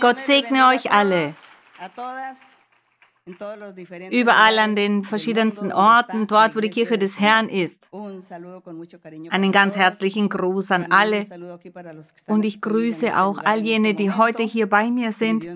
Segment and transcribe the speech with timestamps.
[0.00, 1.34] Gott segne euch alle.
[4.10, 7.88] Überall an den verschiedensten Orten, dort wo die Kirche des Herrn ist.
[9.30, 11.24] Einen ganz herzlichen Gruß an alle.
[12.26, 15.46] Und ich grüße auch all jene, die heute hier bei mir sind.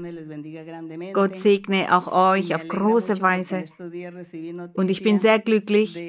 [1.12, 3.64] Gott segne auch euch auf große Weise.
[4.72, 6.00] Und ich bin sehr glücklich,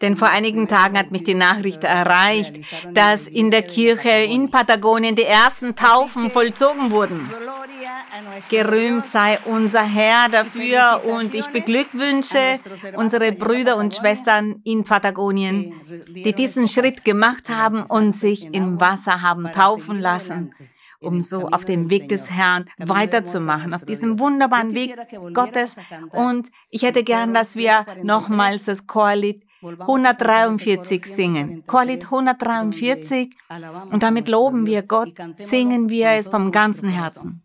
[0.00, 2.58] denn vor einigen Tagen hat mich die Nachricht erreicht,
[2.92, 7.30] dass in der Kirche in Patagonien die ersten Taufen vollzogen wurden.
[8.50, 12.58] Gerühmt sei unser Herr dafür und ich beglückwünsche
[12.96, 15.74] unsere Brüder und Schwestern in Patagonien,
[16.08, 20.54] die diesen Schritt gemacht haben und sich im Wasser haben taufen lassen
[21.04, 24.96] um so auf dem Weg des Herrn weiterzumachen, auf diesem wunderbaren Weg
[25.32, 25.76] Gottes.
[26.10, 31.64] Und ich hätte gern, dass wir nochmals das Chorlied 143 singen.
[31.66, 33.34] Chorlied 143.
[33.90, 37.43] Und damit loben wir Gott, singen wir es vom ganzen Herzen.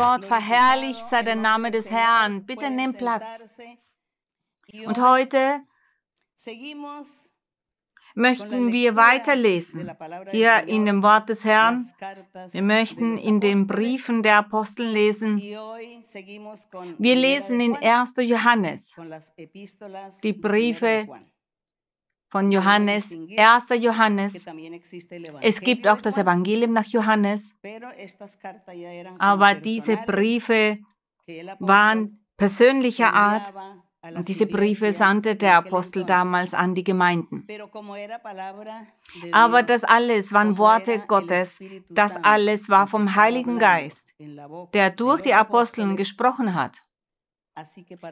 [0.00, 2.46] Gott, verherrlicht sei der Name des Herrn.
[2.46, 3.60] Bitte nimm Platz.
[4.86, 5.60] Und heute
[8.14, 9.92] möchten wir weiterlesen
[10.30, 11.84] hier in dem Wort des Herrn.
[12.50, 15.36] Wir möchten in den Briefen der Apostel lesen.
[15.38, 18.14] Wir lesen in 1.
[18.20, 18.96] Johannes
[20.22, 21.06] die Briefe
[22.30, 23.64] von Johannes, 1.
[23.80, 24.34] Johannes.
[25.42, 27.54] Es gibt auch das Evangelium nach Johannes,
[29.18, 30.78] aber diese Briefe
[31.58, 33.52] waren persönlicher Art
[34.14, 37.46] und diese Briefe sandte der Apostel damals an die Gemeinden.
[39.32, 41.58] Aber das alles waren Worte Gottes,
[41.90, 44.14] das alles war vom Heiligen Geist,
[44.72, 46.80] der durch die Aposteln gesprochen hat.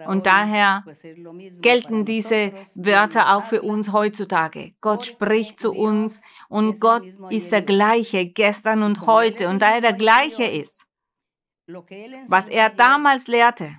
[0.07, 0.85] Und daher
[1.61, 4.73] gelten diese Wörter auch für uns heutzutage.
[4.81, 9.49] Gott spricht zu uns und Gott ist der gleiche gestern und heute.
[9.49, 10.85] Und da er der gleiche ist,
[12.29, 13.77] was er damals lehrte,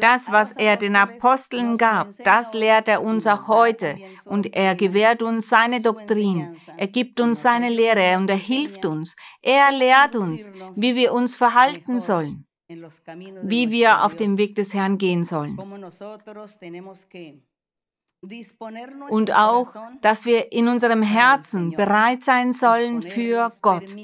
[0.00, 3.96] das, was er den Aposteln gab, das lehrt er uns auch heute.
[4.24, 6.56] Und er gewährt uns seine Doktrin.
[6.76, 9.16] Er gibt uns seine Lehre und er hilft uns.
[9.42, 14.98] Er lehrt uns, wie wir uns verhalten sollen wie wir auf dem Weg des Herrn
[14.98, 15.58] gehen sollen.
[19.10, 23.96] Und auch, dass wir in unserem Herzen bereit sein sollen für Gott,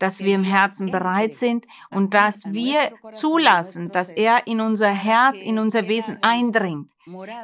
[0.00, 5.40] dass wir im Herzen bereit sind und dass wir zulassen, dass er in unser Herz,
[5.40, 6.90] in unser Wesen eindringt,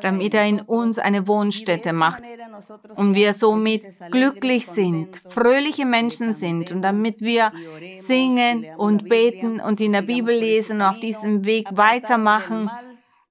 [0.00, 2.22] damit er in uns eine Wohnstätte macht
[2.96, 7.52] und wir somit glücklich sind, fröhliche Menschen sind und damit wir
[7.92, 12.70] singen und beten und in der Bibel lesen und auf diesem Weg weitermachen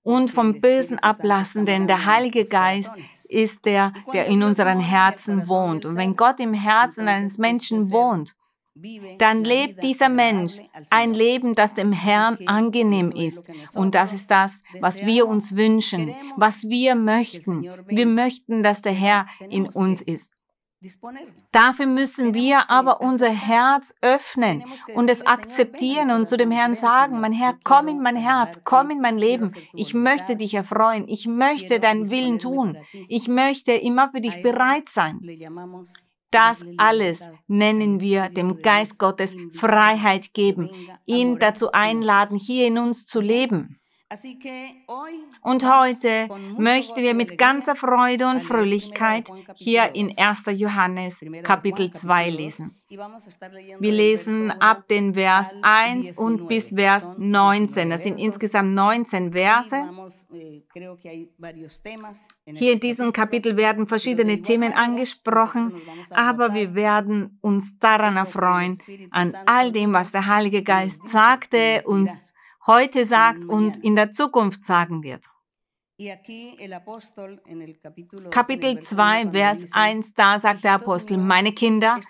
[0.04, 2.92] und vom Bösen ablassen, denn der Heilige Geist
[3.28, 5.83] ist der, der in unseren Herzen wohnt.
[5.83, 8.36] Und wenn Gott im Herzen eines Menschen wohnt,
[9.18, 13.50] dann lebt dieser Mensch ein Leben, das dem Herrn angenehm ist.
[13.74, 17.63] Und das ist das, was wir uns wünschen, was wir möchten.
[17.88, 20.36] Wir möchten, dass der Herr in uns ist.
[21.51, 24.63] Dafür müssen wir aber unser Herz öffnen
[24.94, 28.92] und es akzeptieren und zu dem Herrn sagen, mein Herr, komm in mein Herz, komm
[28.92, 29.51] in mein Leben.
[29.74, 31.07] Ich möchte dich erfreuen.
[31.07, 32.78] Ich möchte deinen Willen tun.
[33.07, 35.19] Ich möchte immer für dich bereit sein.
[36.31, 40.69] Das alles nennen wir dem Geist Gottes Freiheit geben,
[41.06, 43.80] ihn dazu einladen, hier in uns zu leben.
[45.42, 46.28] Und heute
[46.58, 50.44] möchten wir mit ganzer Freude und Fröhlichkeit hier in 1.
[50.54, 52.76] Johannes Kapitel 2 lesen.
[52.88, 57.90] Wir lesen ab den Vers 1 und bis Vers 19.
[57.90, 59.76] Das sind insgesamt 19 Verse.
[62.46, 65.82] Hier in diesem Kapitel werden verschiedene Themen angesprochen,
[66.12, 68.78] aber wir werden uns daran erfreuen,
[69.12, 72.35] an all dem, was der Heilige Geist sagte, uns
[72.68, 75.26] heute sagt und in der Zukunft sagen wird.
[78.32, 82.02] Kapitel 2, Vers 1, da sagt der Apostel, meine Kinder,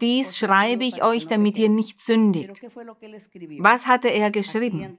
[0.00, 2.62] dies schreibe ich euch, damit ihr nicht sündigt.
[3.58, 4.96] Was hatte er geschrieben?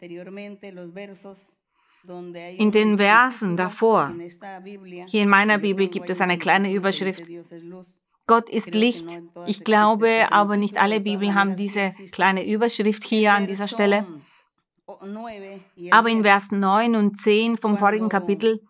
[2.58, 4.14] In den Versen davor,
[5.08, 7.24] hier in meiner Bibel gibt es eine kleine Überschrift,
[8.28, 9.08] Gott ist Licht.
[9.48, 14.06] Ich glaube, aber nicht alle Bibeln haben diese kleine Überschrift hier an dieser Stelle.
[15.92, 18.62] Aber in Vers 9 und 10 vom vorigen Kapitel,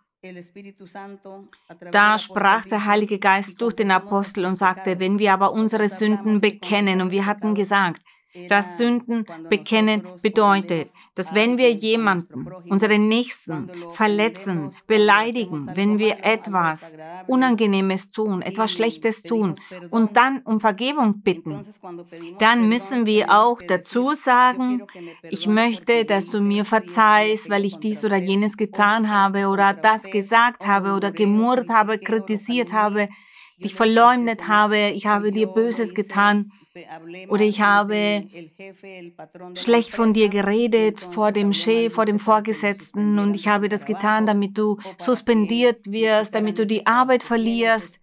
[1.92, 6.42] da sprach der Heilige Geist durch den Apostel und sagte, wenn wir aber unsere Sünden
[6.42, 8.02] bekennen, und wir hatten gesagt,
[8.48, 16.94] das Sünden bekennen bedeutet, dass wenn wir jemanden, unseren Nächsten, verletzen, beleidigen, wenn wir etwas
[17.28, 19.56] Unangenehmes tun, etwas Schlechtes tun
[19.90, 21.62] und dann um Vergebung bitten,
[22.38, 24.84] dann müssen wir auch dazu sagen,
[25.24, 30.04] ich möchte, dass du mir verzeihst, weil ich dies oder jenes getan habe oder das
[30.04, 33.10] gesagt habe oder gemurrt habe, kritisiert habe,
[33.64, 36.52] dich verleumdet habe, ich habe dir Böses getan
[37.28, 38.26] oder ich habe
[39.56, 44.26] schlecht von dir geredet vor dem Chef, vor dem Vorgesetzten und ich habe das getan,
[44.26, 48.00] damit du suspendiert wirst, damit du die Arbeit verlierst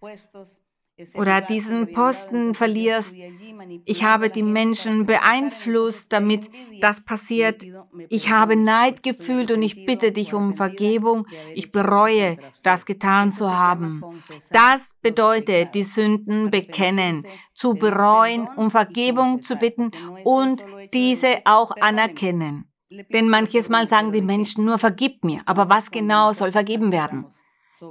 [1.15, 3.13] oder diesen Posten verlierst.
[3.85, 6.49] Ich habe die Menschen beeinflusst, damit
[6.81, 7.63] das passiert.
[8.09, 11.27] Ich habe Neid gefühlt und ich bitte dich um Vergebung.
[11.53, 14.03] Ich bereue, das getan zu haben.
[14.51, 17.23] Das bedeutet, die Sünden bekennen,
[17.53, 19.91] zu bereuen, um Vergebung zu bitten
[20.23, 22.71] und diese auch anerkennen.
[22.89, 25.41] Denn manches Mal sagen die Menschen nur, vergib mir.
[25.45, 27.25] Aber was genau soll vergeben werden?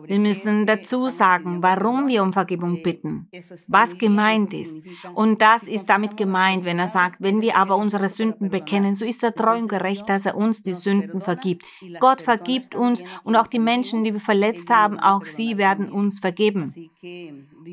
[0.05, 3.29] Wir müssen dazu sagen, warum wir um Vergebung bitten,
[3.69, 4.83] was gemeint ist.
[5.15, 9.05] Und das ist damit gemeint, wenn er sagt, wenn wir aber unsere Sünden bekennen, so
[9.05, 11.65] ist er treu und gerecht, dass er uns die Sünden vergibt.
[12.01, 16.21] Gott vergibt uns und auch die Menschen, die wir verletzt haben, auch sie werden uns
[16.21, 16.73] vergeben.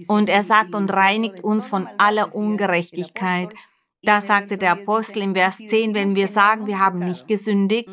[0.07, 3.53] Und er sagt und reinigt uns von aller Ungerechtigkeit.
[4.03, 7.89] Da sagte der Apostel im Vers 10, wenn wir sagen, wir haben nicht gesündigt,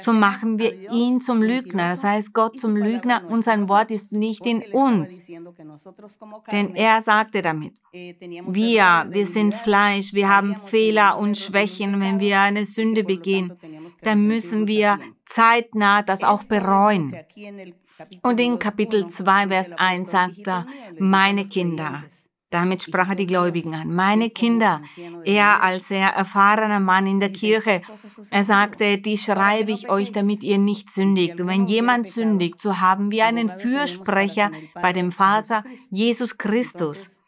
[0.00, 1.88] so machen wir ihn zum Lügner.
[1.88, 5.26] Das heißt, Gott zum Lügner und sein Wort ist nicht in uns.
[6.50, 12.00] Denn er sagte damit, wir, wir sind Fleisch, wir haben Fehler und Schwächen.
[12.00, 13.52] Wenn wir eine Sünde begehen,
[14.02, 17.16] dann müssen wir zeitnah das auch bereuen.
[18.22, 20.66] Und in Kapitel 2, Vers 1 sagt er,
[20.98, 22.04] meine Kinder,
[22.50, 23.94] damit sprach er die Gläubigen an.
[23.94, 24.80] Meine Kinder,
[25.24, 27.82] er als sehr erfahrener Mann in der Kirche,
[28.30, 31.40] er sagte, die schreibe ich euch, damit ihr nicht sündigt.
[31.40, 37.20] Und wenn jemand sündigt, so haben wir einen Fürsprecher bei dem Vater, Jesus Christus,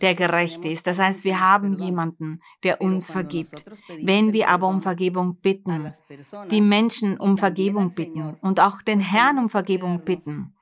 [0.00, 0.86] der gerecht ist.
[0.86, 3.64] Das heißt, wir haben jemanden, der uns vergibt.
[4.02, 5.90] Wenn wir aber um Vergebung bitten,
[6.50, 10.54] die Menschen um Vergebung bitten und auch den Herrn um Vergebung bitten,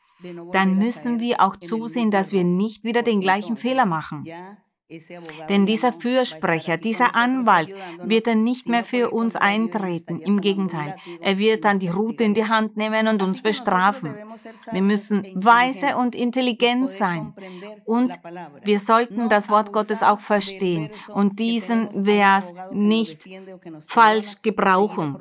[0.52, 4.24] dann müssen wir auch zusehen, dass wir nicht wieder den gleichen Fehler machen.
[5.50, 10.20] Denn dieser Fürsprecher, dieser Anwalt wird dann nicht mehr für uns eintreten.
[10.20, 14.14] Im Gegenteil, er wird dann die Route in die Hand nehmen und uns bestrafen.
[14.72, 17.34] Wir müssen weise und intelligent sein.
[17.84, 18.18] Und
[18.64, 23.28] wir sollten das Wort Gottes auch verstehen und diesen Vers nicht
[23.86, 25.18] falsch gebrauchen.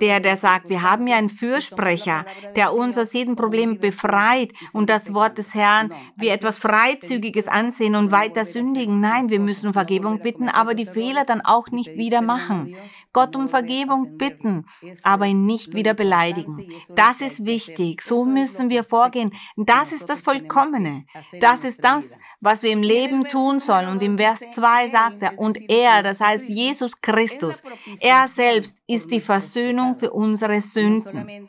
[0.00, 4.88] Der, der sagt, wir haben ja einen Fürsprecher, der uns aus jedem Problem befreit und
[4.88, 9.07] das Wort des Herrn wie etwas Freizügiges ansehen und weiter sündigen.
[9.08, 12.76] Nein, wir müssen Vergebung bitten, aber die Fehler dann auch nicht wieder machen.
[13.14, 14.66] Gott um Vergebung bitten,
[15.02, 16.58] aber ihn nicht wieder beleidigen.
[16.94, 18.02] Das ist wichtig.
[18.02, 19.32] So müssen wir vorgehen.
[19.56, 21.06] Das ist das Vollkommene.
[21.40, 23.88] Das ist das, was wir im Leben tun sollen.
[23.88, 27.62] Und im Vers 2 sagt er, und er, das heißt Jesus Christus,
[28.00, 31.48] er selbst ist die Versöhnung für unsere Sünden.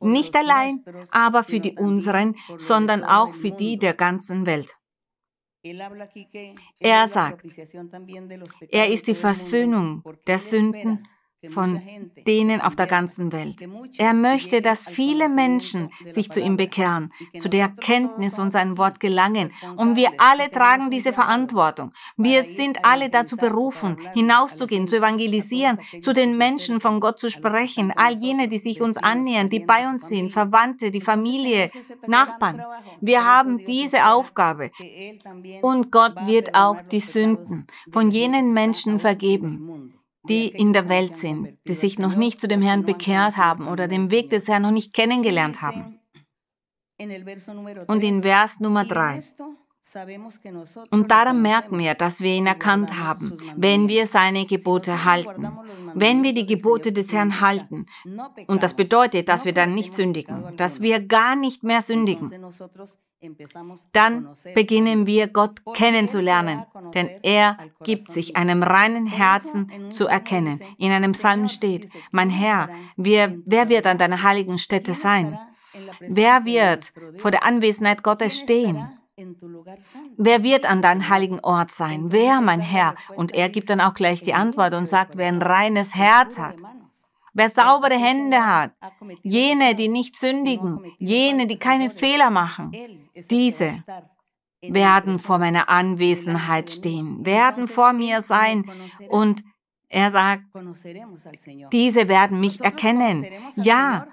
[0.00, 4.76] Nicht allein, aber für die unseren, sondern auch für die der ganzen Welt.
[5.64, 7.44] Er sagt,
[8.70, 11.06] er ist die Versöhnung der Sünden
[11.50, 11.80] von
[12.26, 13.66] denen auf der ganzen Welt.
[13.98, 19.00] Er möchte, dass viele Menschen sich zu ihm bekehren, zu der Erkenntnis von seinem Wort
[19.00, 19.52] gelangen.
[19.76, 21.92] Und wir alle tragen diese Verantwortung.
[22.16, 27.92] Wir sind alle dazu berufen, hinauszugehen, zu evangelisieren, zu den Menschen von Gott zu sprechen,
[27.96, 31.68] all jene, die sich uns annähern, die bei uns sind, Verwandte, die Familie,
[32.06, 32.62] Nachbarn.
[33.00, 34.70] Wir haben diese Aufgabe.
[35.62, 39.92] Und Gott wird auch die Sünden von jenen Menschen vergeben
[40.28, 43.88] die in der Welt sind, die sich noch nicht zu dem Herrn bekehrt haben oder
[43.88, 45.98] den Weg des Herrn noch nicht kennengelernt haben.
[47.88, 49.20] Und in Vers Nummer 3.
[50.90, 55.50] Und daran merken wir, dass wir ihn erkannt haben, wenn wir seine Gebote halten.
[55.94, 57.86] Wenn wir die Gebote des Herrn halten.
[58.46, 62.30] Und das bedeutet, dass wir dann nicht sündigen, dass wir gar nicht mehr sündigen.
[63.92, 70.60] Dann beginnen wir Gott kennenzulernen, denn er gibt sich einem reinen Herzen zu erkennen.
[70.78, 75.38] In einem Psalm steht, mein Herr, wer, wer wird an deiner heiligen Stätte sein?
[76.00, 78.88] Wer wird vor der Anwesenheit Gottes stehen?
[80.16, 82.12] Wer wird an deinem heiligen Ort sein?
[82.12, 82.94] Wer, mein Herr?
[83.16, 86.56] Und er gibt dann auch gleich die Antwort und sagt, wer ein reines Herz hat.
[87.34, 88.72] Wer saubere Hände hat,
[89.22, 92.72] jene, die nicht sündigen, jene, die keine Fehler machen,
[93.30, 93.72] diese
[94.60, 98.70] werden vor meiner Anwesenheit stehen, werden vor mir sein
[99.08, 99.42] und
[99.88, 100.44] er sagt,
[101.72, 103.26] diese werden mich erkennen.
[103.56, 104.06] Ja,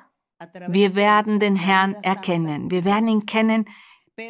[0.67, 2.71] wir werden den Herrn erkennen.
[2.71, 3.65] Wir werden ihn kennen,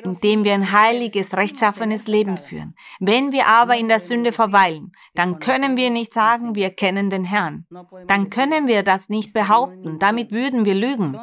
[0.03, 2.73] indem wir ein heiliges, rechtschaffenes Leben führen.
[2.99, 7.23] Wenn wir aber in der Sünde verweilen, dann können wir nicht sagen, wir kennen den
[7.23, 7.65] Herrn.
[8.07, 9.99] Dann können wir das nicht behaupten.
[9.99, 11.17] Damit würden wir lügen.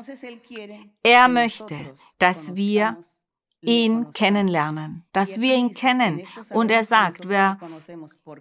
[1.03, 1.77] Er möchte,
[2.19, 2.97] dass wir
[3.61, 6.23] ihn kennenlernen, dass wir ihn kennen.
[6.51, 7.59] Und er sagt, wir,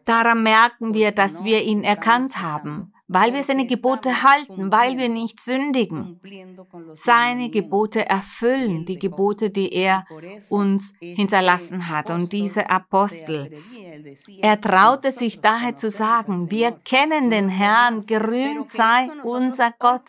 [0.05, 5.09] daran merken wir, dass wir ihn erkannt haben, weil wir seine Gebote halten, weil wir
[5.09, 6.19] nicht sündigen.
[6.93, 10.05] Seine Gebote erfüllen, die Gebote, die er
[10.49, 12.09] uns hinterlassen hat.
[12.09, 13.51] Und diese Apostel,
[14.39, 20.03] er traute sich daher zu sagen, wir kennen den Herrn, gerühmt sei unser Gott.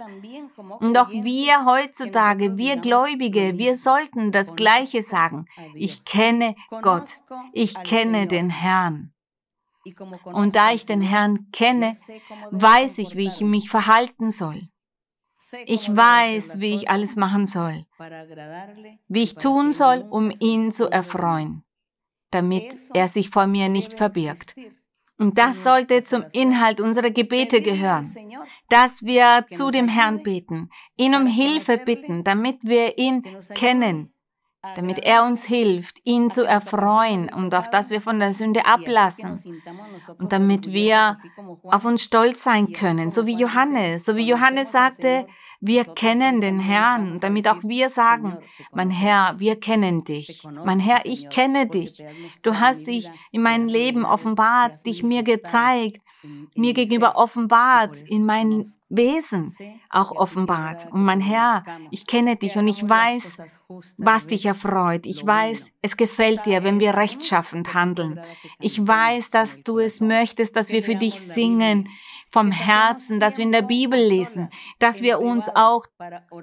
[0.81, 5.47] Und auch wir heutzutage, wir Gläubige, wir sollten das Gleiche sagen.
[5.75, 7.11] Ich kenne Gott,
[7.53, 9.13] ich kenne den Herrn.
[10.25, 11.93] Und da ich den Herrn kenne,
[12.51, 14.69] weiß ich, wie ich mich verhalten soll.
[15.67, 17.87] Ich weiß, wie ich alles machen soll,
[19.09, 21.63] wie ich tun soll, um ihn zu erfreuen,
[22.31, 24.55] damit er sich vor mir nicht verbirgt.
[25.19, 28.13] Und das sollte zum Inhalt unserer Gebete gehören,
[28.69, 33.23] dass wir zu dem Herrn beten, ihn um Hilfe bitten, damit wir ihn
[33.55, 34.13] kennen,
[34.75, 39.41] damit er uns hilft, ihn zu erfreuen und auf das wir von der Sünde ablassen
[40.19, 41.17] und damit wir
[41.65, 44.05] auf uns stolz sein können, so wie Johannes.
[44.05, 45.27] So wie Johannes sagte,
[45.61, 48.37] wir kennen den Herrn, damit auch wir sagen,
[48.73, 50.47] mein Herr, wir kennen dich.
[50.65, 52.03] Mein Herr, ich kenne dich.
[52.43, 56.01] Du hast dich in mein Leben offenbart, dich mir gezeigt
[56.55, 59.53] mir gegenüber offenbart, in mein Wesen
[59.91, 60.93] auch offenbart.
[60.93, 63.39] Und mein Herr, ich kenne dich und ich weiß,
[63.99, 65.07] was dich erfreut.
[65.07, 68.21] Ich weiß, es gefällt dir, wenn wir rechtschaffend handeln.
[68.61, 71.89] Ich weiß, dass du es möchtest, dass wir für dich singen
[72.31, 75.85] vom Herzen, dass wir in der Bibel lesen, dass wir uns auch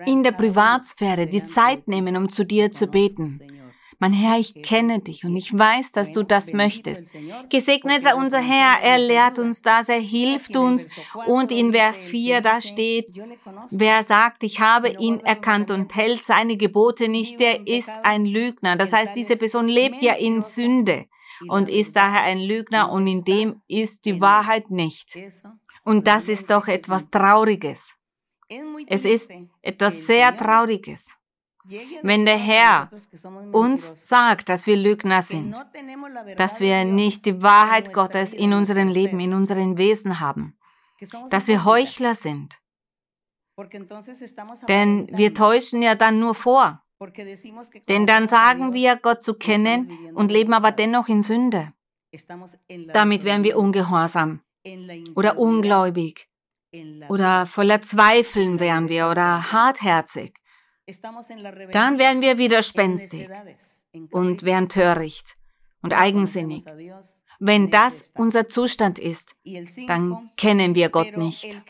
[0.06, 3.63] in der Privatsphäre die Zeit nehmen, um zu dir zu beten.
[4.04, 7.16] Mein Herr, ich kenne dich und ich weiß, dass du das möchtest.
[7.50, 10.90] Gesegnet sei unser Herr, er lehrt uns das, er hilft uns.
[11.26, 13.08] Und in Vers 4, da steht,
[13.72, 18.76] wer sagt, ich habe ihn erkannt und hält seine Gebote nicht, der ist ein Lügner.
[18.76, 21.06] Das heißt, diese Person lebt ja in Sünde
[21.48, 25.18] und ist daher ein Lügner und in dem ist die Wahrheit nicht.
[25.86, 27.96] Und das ist doch etwas Trauriges.
[28.88, 29.32] Es ist
[29.62, 31.16] etwas sehr Trauriges.
[32.02, 32.90] Wenn der Herr
[33.52, 35.56] uns sagt, dass wir Lügner sind,
[36.36, 40.58] dass wir nicht die Wahrheit Gottes in unserem Leben, in unserem Wesen haben,
[41.30, 42.60] dass wir Heuchler sind,
[44.68, 46.82] denn wir täuschen ja dann nur vor.
[47.90, 51.74] Denn dann sagen wir, Gott zu kennen und leben aber dennoch in Sünde.
[52.94, 54.42] Damit wären wir ungehorsam
[55.16, 56.30] oder ungläubig
[57.10, 60.40] oder voller Zweifeln wären wir oder hartherzig
[61.72, 63.30] dann werden wir widerspenstig
[64.12, 65.38] und werden töricht
[65.82, 66.66] und eigensinnig.
[67.40, 69.36] Wenn das unser Zustand ist,
[69.88, 71.62] dann kennen wir Gott nicht.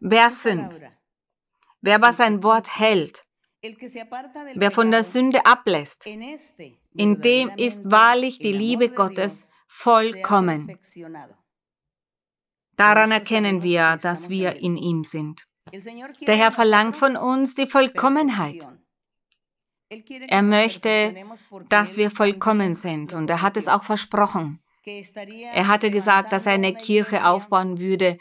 [0.00, 0.80] Vers 5.
[1.80, 3.24] Wer aber sein Wort hält
[4.54, 10.78] Wer von der Sünde ablässt, in dem ist wahrlich die Liebe Gottes vollkommen.
[12.76, 15.46] Daran erkennen wir, dass wir in ihm sind.
[15.72, 18.66] Der Herr verlangt von uns die Vollkommenheit.
[20.28, 21.14] Er möchte,
[21.68, 24.60] dass wir vollkommen sind und er hat es auch versprochen.
[24.84, 28.18] Er hatte gesagt, dass er eine Kirche aufbauen würde,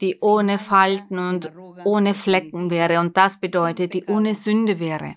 [0.00, 1.52] die ohne Falten und
[1.84, 5.16] ohne Flecken wäre und das bedeutet, die ohne Sünde wäre.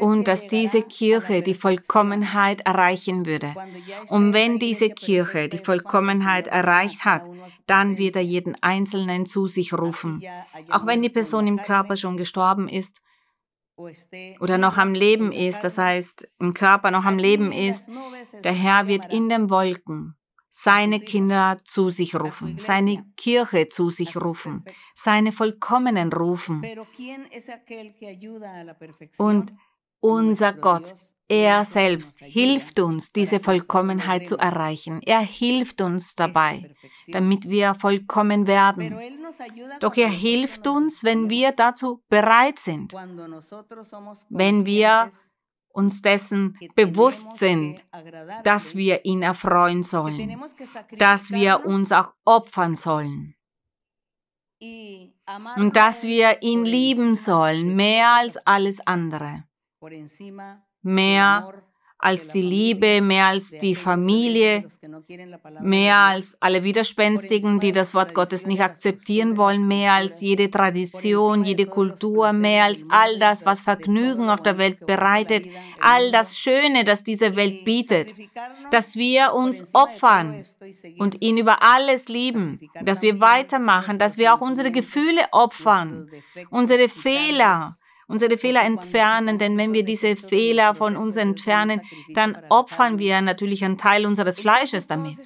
[0.00, 3.54] Und dass diese Kirche die Vollkommenheit erreichen würde.
[4.08, 7.28] Und wenn diese Kirche die Vollkommenheit erreicht hat,
[7.66, 10.22] dann wird er jeden Einzelnen zu sich rufen.
[10.70, 13.00] Auch wenn die Person im Körper schon gestorben ist
[14.40, 17.90] oder noch am Leben ist, das heißt im Körper noch am Leben ist,
[18.44, 20.16] der Herr wird in den Wolken
[20.58, 26.64] seine Kinder zu sich rufen, seine Kirche zu sich rufen, seine Vollkommenen rufen.
[29.18, 29.52] Und
[30.00, 30.94] unser Gott,
[31.28, 35.02] er selbst hilft uns, diese Vollkommenheit zu erreichen.
[35.04, 36.74] Er hilft uns dabei,
[37.08, 38.98] damit wir vollkommen werden.
[39.80, 42.94] Doch er hilft uns, wenn wir dazu bereit sind,
[44.30, 45.10] wenn wir
[45.76, 47.84] uns dessen bewusst sind,
[48.44, 50.40] dass wir ihn erfreuen sollen,
[50.96, 53.34] dass wir uns auch opfern sollen
[55.56, 59.44] und dass wir ihn lieben sollen, mehr als alles andere,
[60.82, 61.65] mehr
[61.98, 64.64] als die Liebe, mehr als die Familie,
[65.62, 71.42] mehr als alle Widerspenstigen, die das Wort Gottes nicht akzeptieren wollen, mehr als jede Tradition,
[71.42, 75.46] jede Kultur, mehr als all das, was Vergnügen auf der Welt bereitet,
[75.80, 78.14] all das Schöne, das diese Welt bietet,
[78.70, 80.42] dass wir uns opfern
[80.98, 86.10] und ihn über alles lieben, dass wir weitermachen, dass wir auch unsere Gefühle opfern,
[86.50, 87.76] unsere Fehler,
[88.08, 91.80] unsere Fehler entfernen, denn wenn wir diese Fehler von uns entfernen,
[92.14, 95.16] dann opfern wir natürlich einen Teil unseres Fleisches damit.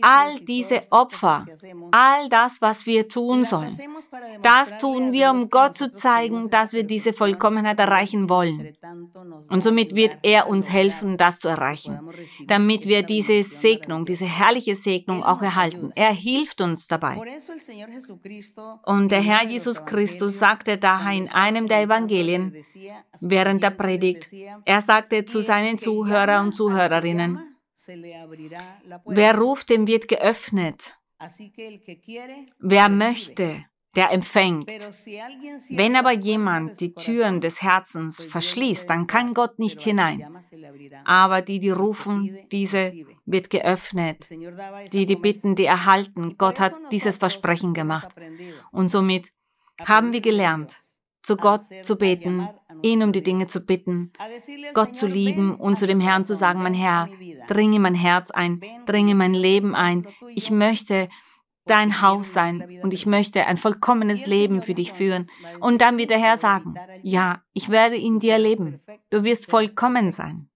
[0.00, 1.44] All diese Opfer,
[1.90, 3.76] all das, was wir tun sollen,
[4.42, 8.74] das tun wir, um Gott zu zeigen, dass wir diese Vollkommenheit erreichen wollen.
[9.50, 12.00] Und somit wird er uns helfen, das zu erreichen,
[12.46, 15.92] damit wir diese Segnung, diese herrliche Segnung auch erhalten.
[15.94, 17.20] Er hilft uns dabei.
[18.84, 22.52] Und der Herr Jesus Christus sagte daher in einem der Evangelien, Evangelien
[23.20, 24.32] während der Predigt.
[24.64, 27.56] Er sagte zu seinen Zuhörern und Zuhörerinnen,
[29.04, 30.94] wer ruft, dem wird geöffnet.
[32.58, 33.64] Wer möchte,
[33.94, 34.68] der empfängt.
[35.70, 40.38] Wenn aber jemand die Türen des Herzens verschließt, dann kann Gott nicht hinein.
[41.04, 42.92] Aber die, die rufen, diese
[43.24, 44.28] wird geöffnet.
[44.92, 46.36] Die, die bitten, die erhalten.
[46.36, 48.14] Gott hat dieses Versprechen gemacht.
[48.70, 49.32] Und somit
[49.86, 50.76] haben wir gelernt,
[51.26, 52.48] zu Gott zu beten,
[52.82, 54.12] ihn um die Dinge zu bitten,
[54.74, 57.08] Gott zu lieben und zu dem Herrn zu sagen, mein Herr,
[57.48, 60.06] dringe mein Herz ein, dringe mein Leben ein.
[60.36, 61.08] Ich möchte
[61.64, 65.26] dein Haus sein und ich möchte ein vollkommenes Leben für dich führen.
[65.58, 68.80] Und dann wird der Herr sagen, ja, ich werde in dir leben.
[69.10, 70.48] Du wirst vollkommen sein.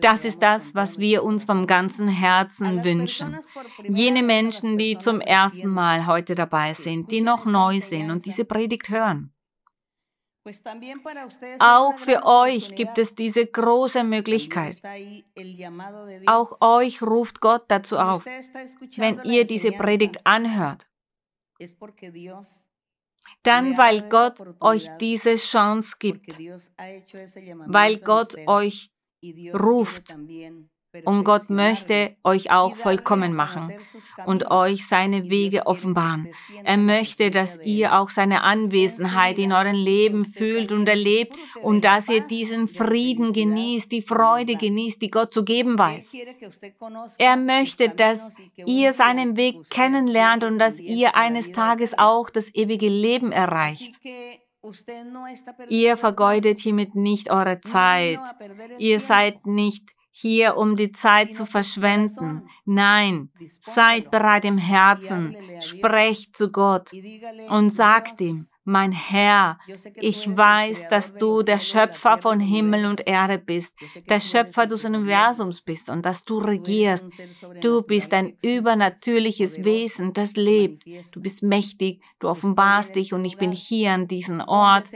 [0.00, 3.38] Das ist das, was wir uns vom ganzen Herzen wünschen.
[3.84, 8.44] Jene Menschen, die zum ersten Mal heute dabei sind, die noch neu sind und diese
[8.44, 9.32] Predigt hören.
[11.58, 14.80] Auch für euch gibt es diese große Möglichkeit.
[16.26, 18.24] Auch euch ruft Gott dazu auf,
[18.96, 20.86] wenn ihr diese Predigt anhört
[23.42, 26.42] dann weil Gott euch diese Chance gibt,
[27.64, 28.90] weil Gott euch
[29.54, 30.18] ruft
[31.04, 33.72] und Gott möchte euch auch vollkommen machen
[34.26, 36.28] und euch seine Wege offenbaren.
[36.64, 42.08] Er möchte, dass ihr auch seine Anwesenheit in eurem Leben fühlt und erlebt und dass
[42.08, 46.12] ihr diesen Frieden genießt, die Freude genießt, die Gott zu geben weiß.
[47.18, 52.88] Er möchte, dass ihr seinen Weg kennenlernt und dass ihr eines Tages auch das ewige
[52.88, 54.00] Leben erreicht.
[55.68, 58.18] Ihr vergeudet hiermit nicht eure Zeit.
[58.78, 62.48] Ihr seid nicht hier, um die Zeit zu verschwenden.
[62.64, 63.28] Nein,
[63.60, 66.90] seid bereit im Herzen, sprecht zu Gott
[67.50, 69.60] und sagt ihm, mein Herr,
[69.94, 73.74] ich weiß, dass du der Schöpfer von Himmel und Erde bist,
[74.08, 77.06] der Schöpfer des Universums bist und dass du regierst.
[77.60, 80.84] Du bist ein übernatürliches Wesen, das lebt.
[81.12, 84.88] Du bist mächtig, du offenbarst dich und ich bin hier an diesem Ort,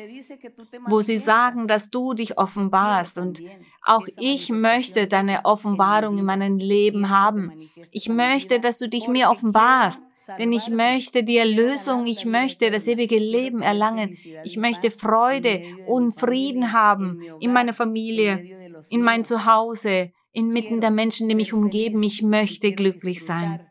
[0.86, 3.40] wo sie sagen, dass du dich offenbarst und
[3.82, 7.52] auch ich möchte deine Offenbarung in meinem Leben haben.
[7.92, 10.02] Ich möchte, dass du dich mir offenbarst,
[10.38, 14.16] denn ich möchte die Erlösung, ich möchte das ewige Leben erlangen.
[14.44, 21.28] Ich möchte Freude und Frieden haben in meiner Familie, in mein Zuhause, inmitten der Menschen,
[21.28, 22.02] die mich umgeben.
[22.02, 23.66] Ich möchte glücklich sein.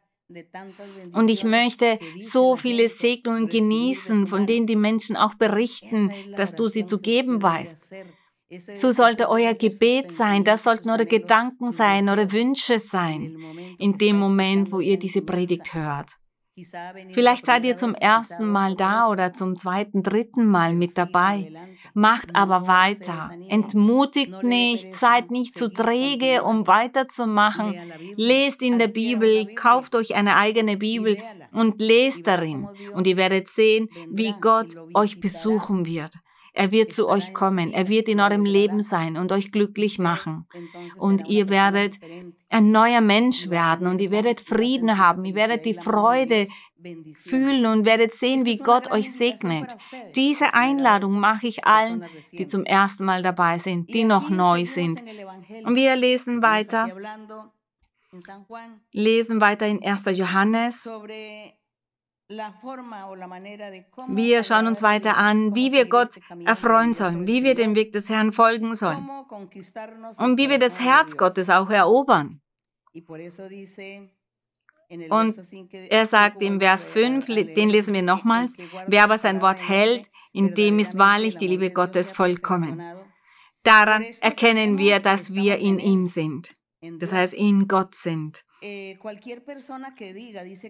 [1.13, 6.67] Und ich möchte so viele Segnungen genießen, von denen die Menschen auch berichten, dass du
[6.67, 7.93] sie zu geben weißt.
[8.57, 13.38] So sollte euer Gebet sein, das sollten eure Gedanken sein, eure Wünsche sein,
[13.77, 16.15] in dem Moment, wo ihr diese Predigt hört.
[17.13, 21.53] Vielleicht seid ihr zum ersten Mal da oder zum zweiten, dritten Mal mit dabei.
[21.93, 23.29] Macht aber weiter.
[23.49, 27.75] Entmutigt nicht, seid nicht zu träge, um weiterzumachen.
[28.15, 31.17] Lest in der Bibel, kauft euch eine eigene Bibel
[31.53, 32.67] und lest darin.
[32.93, 36.13] Und ihr werdet sehen, wie Gott euch besuchen wird.
[36.60, 40.45] Er wird zu euch kommen, er wird in eurem Leben sein und euch glücklich machen.
[40.98, 41.98] Und ihr werdet
[42.50, 46.48] ein neuer Mensch werden und ihr werdet Frieden haben, ihr werdet die Freude
[47.13, 49.78] fühlen und werdet sehen, wie Gott euch segnet.
[50.17, 55.02] Diese Einladung mache ich allen, die zum ersten Mal dabei sind, die noch neu sind.
[55.63, 56.89] Und wir lesen weiter,
[58.91, 60.08] lesen weiter in 1.
[60.08, 60.89] Johannes
[64.07, 66.09] wir schauen uns weiter an, wie wir Gott
[66.45, 69.09] erfreuen sollen, wie wir dem Weg des Herrn folgen sollen
[70.19, 72.39] und wie wir das Herz Gottes auch erobern.
[75.09, 75.39] Und
[75.89, 80.53] er sagt im Vers 5, den lesen wir nochmals, wer aber sein Wort hält, in
[80.53, 82.79] dem ist wahrlich die Liebe Gottes vollkommen.
[83.63, 86.55] Daran erkennen wir, dass wir in ihm sind.
[86.99, 88.45] Das heißt, in Gott sind.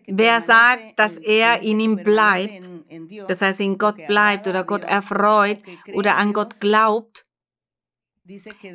[0.08, 2.70] Wer sagt, dass er in ihm bleibt,
[3.28, 5.60] das heißt in Gott bleibt oder Gott erfreut
[5.94, 7.26] oder an Gott glaubt,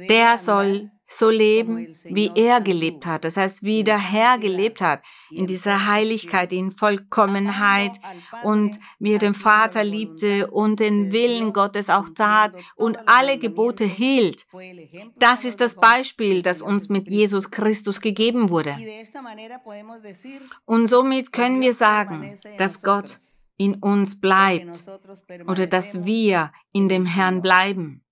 [0.08, 3.24] der soll so leben, wie er gelebt hat.
[3.24, 7.92] Das heißt, wie der Herr gelebt hat, in dieser Heiligkeit, in Vollkommenheit
[8.42, 13.84] und wie er den Vater liebte und den Willen Gottes auch tat und alle Gebote
[13.84, 14.46] hielt.
[15.16, 18.74] Das ist das Beispiel, das uns mit Jesus Christus gegeben wurde.
[20.64, 23.18] Und somit können wir sagen, dass Gott
[23.56, 24.88] in uns bleibt
[25.46, 28.03] oder dass wir in dem Herrn bleiben.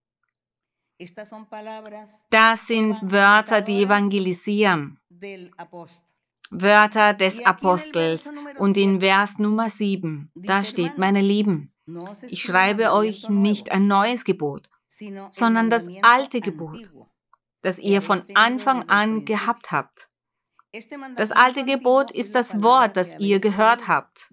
[2.31, 4.99] Das sind Wörter, die evangelisieren.
[6.51, 8.31] Wörter des Apostels.
[8.59, 11.73] Und in Vers Nummer 7, da steht, meine Lieben,
[12.29, 14.69] ich schreibe euch nicht ein neues Gebot,
[15.31, 16.91] sondern das alte Gebot,
[17.63, 20.12] das ihr von Anfang an gehabt habt.
[21.17, 24.33] Das alte Gebot ist das Wort, das ihr gehört habt.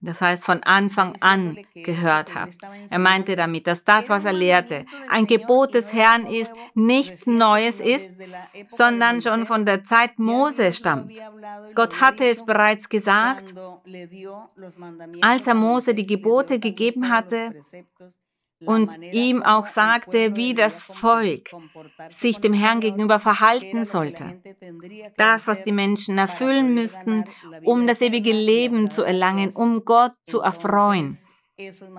[0.00, 2.56] Das heißt, von Anfang an gehört habt.
[2.88, 7.80] Er meinte damit, dass das, was er lehrte, ein Gebot des Herrn ist, nichts Neues
[7.80, 8.16] ist,
[8.68, 11.20] sondern schon von der Zeit Mose stammt.
[11.74, 13.54] Gott hatte es bereits gesagt,
[15.20, 17.54] als er Mose die Gebote gegeben hatte,
[18.64, 21.50] und ihm auch sagte, wie das Volk
[22.10, 24.40] sich dem Herrn gegenüber verhalten sollte.
[25.16, 27.24] Das, was die Menschen erfüllen müssten,
[27.64, 31.16] um das ewige Leben zu erlangen, um Gott zu erfreuen.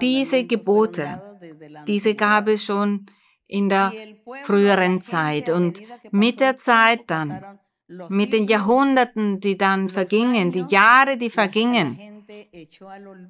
[0.01, 1.39] Diese Gebote,
[1.87, 3.05] diese gab es schon
[3.47, 3.91] in der
[4.43, 7.59] früheren Zeit und mit der Zeit dann,
[8.09, 12.18] mit den Jahrhunderten, die dann vergingen, die Jahre, die vergingen,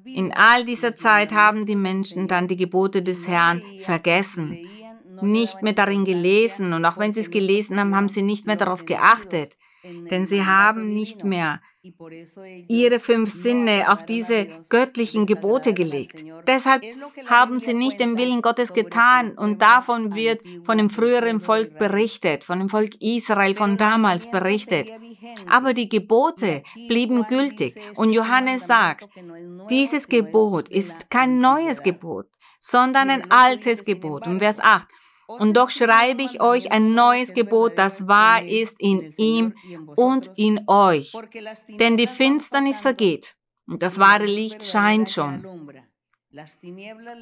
[0.04, 4.58] in all dieser Zeit haben die Menschen dann die Gebote des Herrn vergessen,
[5.22, 6.72] nicht mehr darin gelesen.
[6.72, 9.56] Und auch wenn sie es gelesen haben, haben sie nicht mehr darauf geachtet,
[10.10, 11.60] denn sie haben nicht mehr
[12.68, 16.22] ihre fünf Sinne auf diese göttlichen Gebote gelegt.
[16.46, 16.84] Deshalb
[17.26, 22.44] haben sie nicht den Willen Gottes getan und davon wird von dem früheren Volk berichtet,
[22.44, 24.88] von dem Volk Israel von damals berichtet.
[25.48, 29.08] Aber die Gebote blieben gültig und Johannes sagt,
[29.70, 32.26] dieses Gebot ist kein neues Gebot,
[32.60, 34.26] sondern ein altes Gebot.
[34.26, 34.86] Und Vers 8,
[35.38, 39.54] und doch schreibe ich euch ein neues Gebot, das wahr ist in ihm
[39.96, 41.12] und in euch.
[41.68, 43.34] Denn die Finsternis vergeht
[43.66, 45.46] und das wahre Licht scheint schon.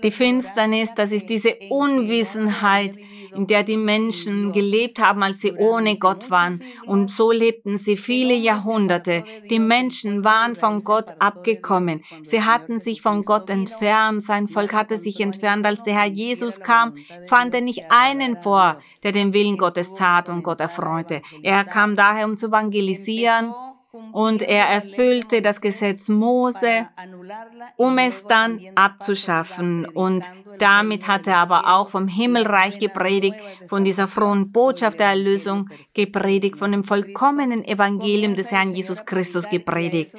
[0.03, 2.95] Die Finsternis, das ist diese Unwissenheit,
[3.35, 6.61] in der die Menschen gelebt haben, als sie ohne Gott waren.
[6.85, 9.25] Und so lebten sie viele Jahrhunderte.
[9.49, 12.05] Die Menschen waren von Gott abgekommen.
[12.23, 14.25] Sie hatten sich von Gott entfernt.
[14.25, 15.65] Sein Volk hatte sich entfernt.
[15.65, 16.95] Als der Herr Jesus kam,
[17.27, 21.23] fand er nicht einen vor, der den Willen Gottes tat und Gott erfreute.
[21.43, 23.55] Er kam daher, um zu evangelisieren
[24.13, 26.89] und er erfüllte das Gesetz Mose,
[27.77, 29.87] um es dann abzuschaffen.
[29.87, 30.25] Und
[30.59, 36.59] damit hat er aber auch vom Himmelreich gepredigt, von dieser frohen Botschaft der Erlösung gepredigt,
[36.59, 40.15] von dem vollkommenen Evangelium des Herrn Jesus Christus gepredigt.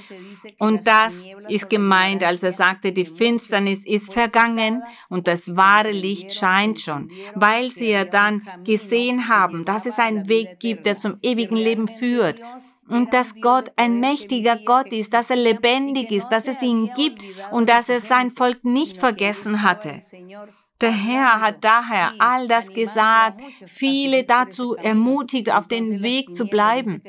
[0.57, 6.33] Und das ist gemeint, als er sagte, die Finsternis ist vergangen und das wahre Licht
[6.33, 11.17] scheint schon, weil sie ja dann gesehen haben, dass es einen Weg gibt, der zum
[11.21, 12.37] ewigen Leben führt
[12.89, 17.21] und dass Gott ein mächtiger Gott ist, dass er lebendig ist, dass es ihn gibt
[17.51, 19.99] und dass er sein Volk nicht vergessen hatte.
[20.81, 27.01] Der Herr hat daher all das gesagt, viele dazu ermutigt, auf den Weg zu bleiben.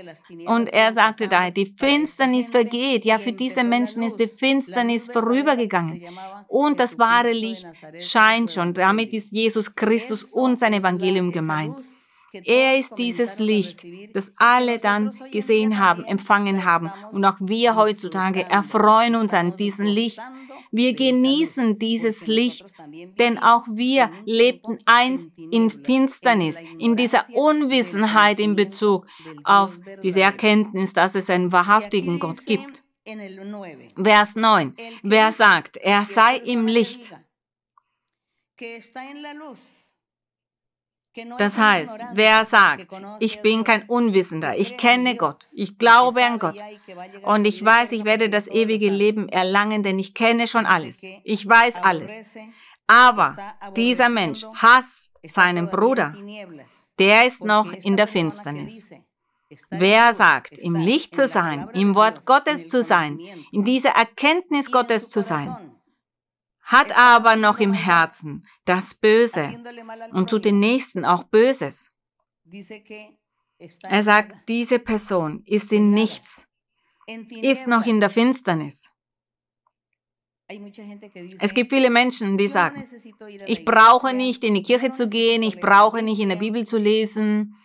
[0.47, 3.05] Und er sagte daher, die Finsternis vergeht.
[3.05, 6.03] Ja, für diese Menschen ist die Finsternis vorübergegangen.
[6.49, 7.64] Und das wahre Licht
[8.01, 8.75] scheint schon.
[8.75, 11.77] Damit ist Jesus Christus und sein Evangelium gemeint.
[12.33, 16.90] Er ist dieses Licht, das alle dann gesehen haben, empfangen haben.
[17.12, 20.21] Und auch wir heutzutage erfreuen uns an diesem Licht.
[20.73, 22.64] Wir genießen dieses Licht,
[23.19, 29.07] denn auch wir lebten einst in Finsternis, in dieser Unwissenheit in Bezug
[29.43, 32.81] auf diese Erkenntnis, dass es einen wahrhaftigen Gott gibt.
[34.01, 34.75] Vers 9.
[35.03, 37.14] Wer sagt, er sei im Licht,
[41.38, 46.57] das heißt, wer sagt, ich bin kein Unwissender, ich kenne Gott, ich glaube an Gott.
[47.23, 51.49] und ich weiß, ich werde das ewige Leben erlangen, denn ich kenne schon alles, ich
[51.49, 52.12] weiß alles.
[52.87, 53.37] Aber
[53.77, 56.14] dieser Mensch hasst seinen Bruder,
[56.99, 58.92] der ist noch in der Finsternis.
[59.70, 63.18] Wer sagt, im Licht zu sein, im Wort Gottes zu sein,
[63.51, 65.69] in dieser Erkenntnis Gottes zu sein,
[66.70, 69.48] hat aber noch im Herzen das Böse
[70.12, 71.90] und tut den Nächsten auch Böses.
[73.83, 76.46] Er sagt, diese Person ist in nichts,
[77.42, 78.85] ist noch in der Finsternis.
[81.40, 82.85] Es gibt viele Menschen, die sagen,
[83.46, 86.78] ich brauche nicht in die Kirche zu gehen, ich brauche nicht in der Bibel zu
[86.78, 87.56] lesen,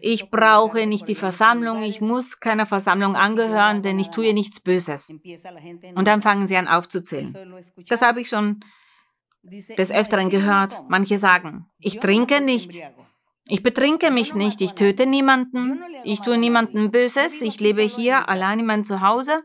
[0.00, 5.14] ich brauche nicht die Versammlung, ich muss keiner Versammlung angehören, denn ich tue nichts Böses.
[5.94, 7.34] Und dann fangen sie an aufzuzählen.
[7.88, 8.60] Das habe ich schon
[9.42, 10.72] des Öfteren gehört.
[10.88, 12.72] Manche sagen, ich trinke nicht,
[13.48, 18.60] ich betrinke mich nicht, ich töte niemanden, ich tue niemandem Böses, ich lebe hier allein
[18.60, 19.44] in meinem Zuhause.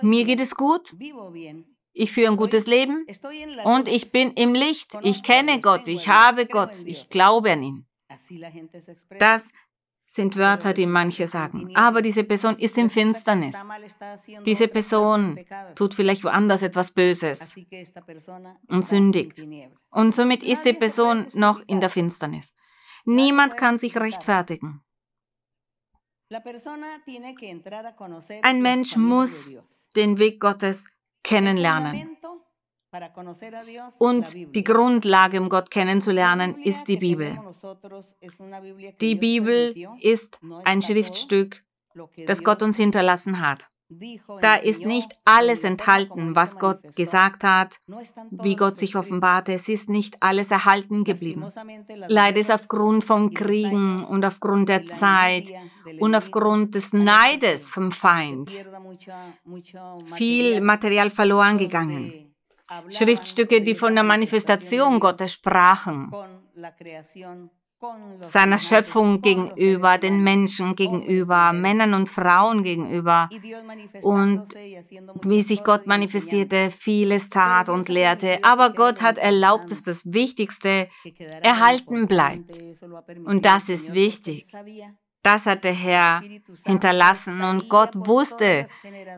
[0.00, 0.94] Mir geht es gut.
[1.94, 3.04] Ich führe ein gutes Leben.
[3.64, 4.96] und ich bin im Licht.
[5.02, 7.86] Ich kenne Gott, ich habe Gott, ich glaube an ihn.
[9.18, 9.52] Das
[10.06, 11.74] sind Wörter, die manche sagen.
[11.74, 13.56] Aber diese Person ist in Finsternis.
[14.44, 15.38] Diese Person
[15.74, 17.56] tut vielleicht woanders etwas Böses
[18.68, 19.42] und sündigt.
[19.90, 22.52] Und somit ist die Person noch in der Finsternis.
[23.04, 24.82] Niemand kann sich rechtfertigen.
[28.42, 29.58] Ein Mensch muss
[29.96, 30.88] den Weg Gottes
[31.22, 32.16] kennenlernen.
[33.98, 37.38] Und die Grundlage, um Gott kennenzulernen, ist die Bibel.
[39.00, 41.60] Die Bibel ist ein Schriftstück,
[42.26, 43.68] das Gott uns hinterlassen hat.
[44.40, 47.78] Da ist nicht alles enthalten, was Gott gesagt hat,
[48.30, 49.52] wie Gott sich offenbarte.
[49.52, 51.44] Es ist nicht alles erhalten geblieben.
[52.08, 55.50] Leider ist aufgrund von Kriegen und aufgrund der Zeit
[56.00, 58.52] und aufgrund des Neides vom Feind
[60.14, 62.31] viel Material verloren gegangen.
[62.88, 66.12] Schriftstücke, die von der Manifestation Gottes sprachen,
[68.20, 73.28] seiner Schöpfung gegenüber, den Menschen gegenüber, Männern und Frauen gegenüber
[74.02, 74.44] und
[75.24, 78.38] wie sich Gott manifestierte, vieles tat und lehrte.
[78.42, 80.88] Aber Gott hat erlaubt, dass das Wichtigste
[81.42, 82.56] erhalten bleibt.
[83.24, 84.52] Und das ist wichtig.
[85.22, 86.20] Das hat der Herr
[86.66, 88.66] hinterlassen und Gott wusste,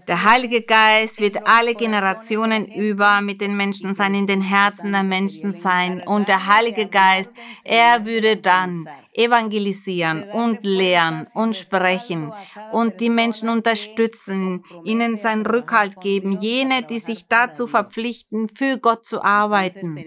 [0.06, 5.02] der Heilige Geist wird alle Generationen über mit den Menschen sein, in den Herzen der
[5.02, 7.30] Menschen sein und der Heilige Geist,
[7.64, 12.32] er würde dann evangelisieren und lehren und sprechen
[12.72, 19.06] und die Menschen unterstützen, ihnen seinen Rückhalt geben, jene, die sich dazu verpflichten, für Gott
[19.06, 20.04] zu arbeiten.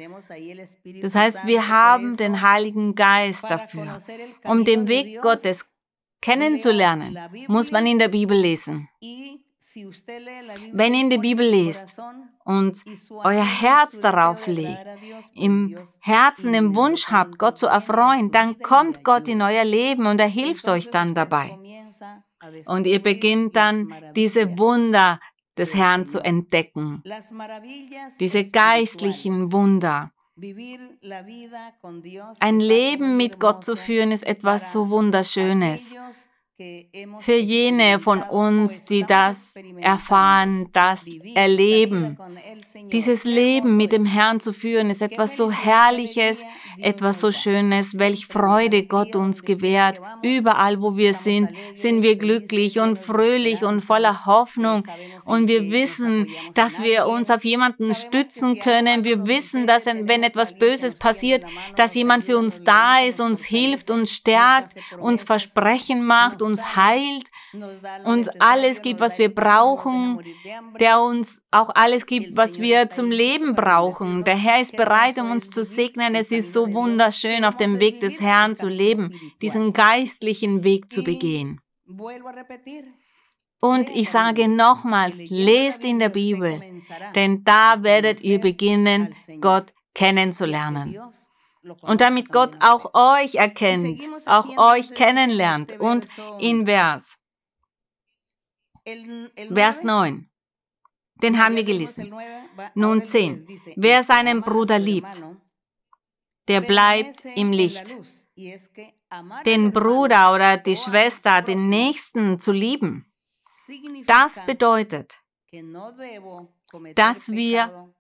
[1.02, 4.00] Das heißt, wir haben den Heiligen Geist dafür,
[4.44, 5.72] um den Weg Gottes
[6.22, 8.90] kennenzulernen, muss man in der Bibel lesen.
[10.72, 12.00] Wenn ihr in der Bibel lest
[12.46, 12.78] und
[13.12, 14.86] euer Herz darauf legt,
[15.34, 20.20] im Herzen den Wunsch habt, Gott zu erfreuen, dann kommt Gott in euer Leben und
[20.20, 21.58] er hilft euch dann dabei.
[22.66, 25.20] Und ihr beginnt dann diese Wunder
[25.58, 27.04] des Herrn zu entdecken,
[28.20, 30.12] diese geistlichen Wunder.
[32.40, 35.92] Ein Leben mit Gott zu führen ist etwas so Wunderschönes
[37.20, 42.18] für jene von uns, die das erfahren, das erleben.
[42.92, 46.42] Dieses Leben mit dem Herrn zu führen, ist etwas so Herrliches,
[46.80, 50.02] etwas so Schönes, welch Freude Gott uns gewährt.
[50.24, 54.84] Überall, wo wir sind, sind wir glücklich und fröhlich und voller Hoffnung.
[55.26, 59.04] Und wir wissen, dass wir uns auf jemanden stützen können.
[59.04, 61.44] Wir wissen, dass wenn etwas Böses passiert,
[61.76, 67.30] dass jemand für uns da ist, uns hilft, uns stärkt, uns Versprechen macht, uns heilt,
[68.04, 70.24] uns alles gibt, was wir brauchen,
[70.80, 74.24] der uns auch alles gibt, was wir zum Leben brauchen.
[74.24, 76.16] Der Herr ist bereit, um uns zu segnen.
[76.16, 81.04] Es ist so wunderschön, auf dem Weg des Herrn zu leben, diesen geistlichen Weg zu
[81.04, 81.62] begehen.
[83.60, 86.62] Und ich sage nochmals, lest in der Bibel,
[87.16, 90.96] denn da werdet ihr beginnen, Gott kennenzulernen.
[91.82, 95.80] Und damit Gott auch euch erkennt, auch euch kennenlernt.
[95.80, 96.06] Und
[96.40, 97.18] in Vers,
[99.54, 100.30] Vers 9,
[101.22, 102.14] den haben wir gelesen.
[102.76, 103.48] Nun 10.
[103.76, 105.22] Wer seinen Bruder liebt,
[106.48, 107.96] der bleibt im Licht.
[109.46, 113.12] Den Bruder oder die Schwester, den Nächsten zu lieben,
[114.06, 115.20] das bedeutet,
[116.96, 117.94] dass wir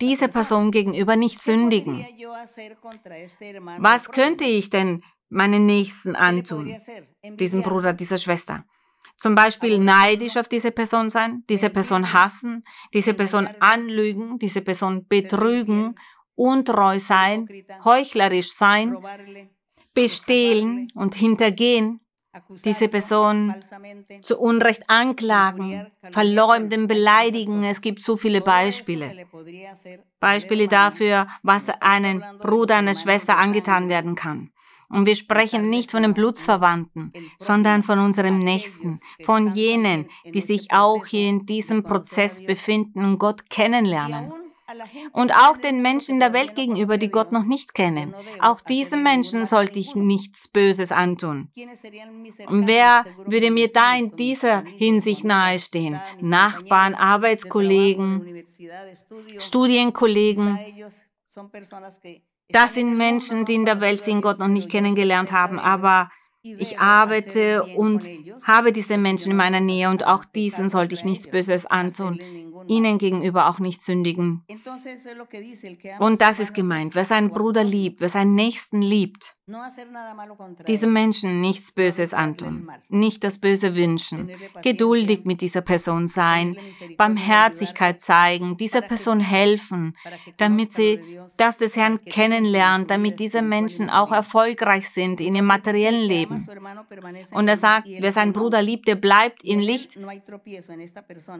[0.00, 2.04] dieser Person gegenüber nicht sündigen.
[3.78, 6.76] Was könnte ich denn meinen Nächsten antun,
[7.38, 8.64] diesem Bruder, dieser Schwester?
[9.16, 15.06] Zum Beispiel neidisch auf diese Person sein, diese Person hassen, diese Person anlügen, diese Person
[15.06, 15.94] betrügen,
[16.34, 17.46] untreu sein,
[17.84, 18.96] heuchlerisch sein,
[19.94, 22.00] bestehlen und hintergehen,
[22.64, 23.54] diese Person
[24.22, 27.62] zu Unrecht anklagen, verleumden, beleidigen.
[27.64, 29.26] Es gibt so viele Beispiele.
[30.18, 34.50] Beispiele dafür, was einem Bruder, einer Schwester angetan werden kann.
[34.88, 40.72] Und wir sprechen nicht von den Blutsverwandten, sondern von unserem Nächsten, von jenen, die sich
[40.72, 44.32] auch hier in diesem Prozess befinden und Gott kennenlernen
[45.12, 48.14] und auch den Menschen der Welt gegenüber, die Gott noch nicht kennen.
[48.40, 51.50] Auch diesen Menschen sollte ich nichts Böses antun.
[52.46, 56.00] Und wer würde mir da in dieser Hinsicht nahestehen?
[56.20, 58.44] Nachbarn, Arbeitskollegen,
[59.38, 60.58] Studienkollegen.
[62.48, 66.10] Das sind Menschen, die in der Welt sind, Gott noch nicht kennengelernt haben, aber
[66.42, 68.08] ich arbeite und
[68.44, 72.18] habe diese Menschen in meiner Nähe und auch diesen sollte ich nichts Böses antun
[72.68, 74.44] ihnen gegenüber auch nicht sündigen.
[75.98, 76.94] Und das ist gemeint.
[76.94, 79.36] Wer seinen Bruder liebt, wer seinen Nächsten liebt,
[80.66, 84.30] diesem Menschen nichts Böses antun, nicht das Böse wünschen,
[84.62, 86.56] geduldig mit dieser Person sein,
[86.96, 89.96] Barmherzigkeit zeigen, dieser Person helfen,
[90.36, 96.06] damit sie das des Herrn kennenlernt, damit diese Menschen auch erfolgreich sind in ihrem materiellen
[96.06, 96.31] Leben.
[97.32, 99.96] Und er sagt, wer seinen Bruder liebt, der bleibt im Licht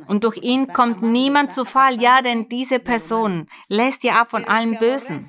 [0.06, 2.00] und durch ihn kommt niemand zu Fall.
[2.00, 5.24] Ja, denn diese Person lässt ja ab von allem Bösen.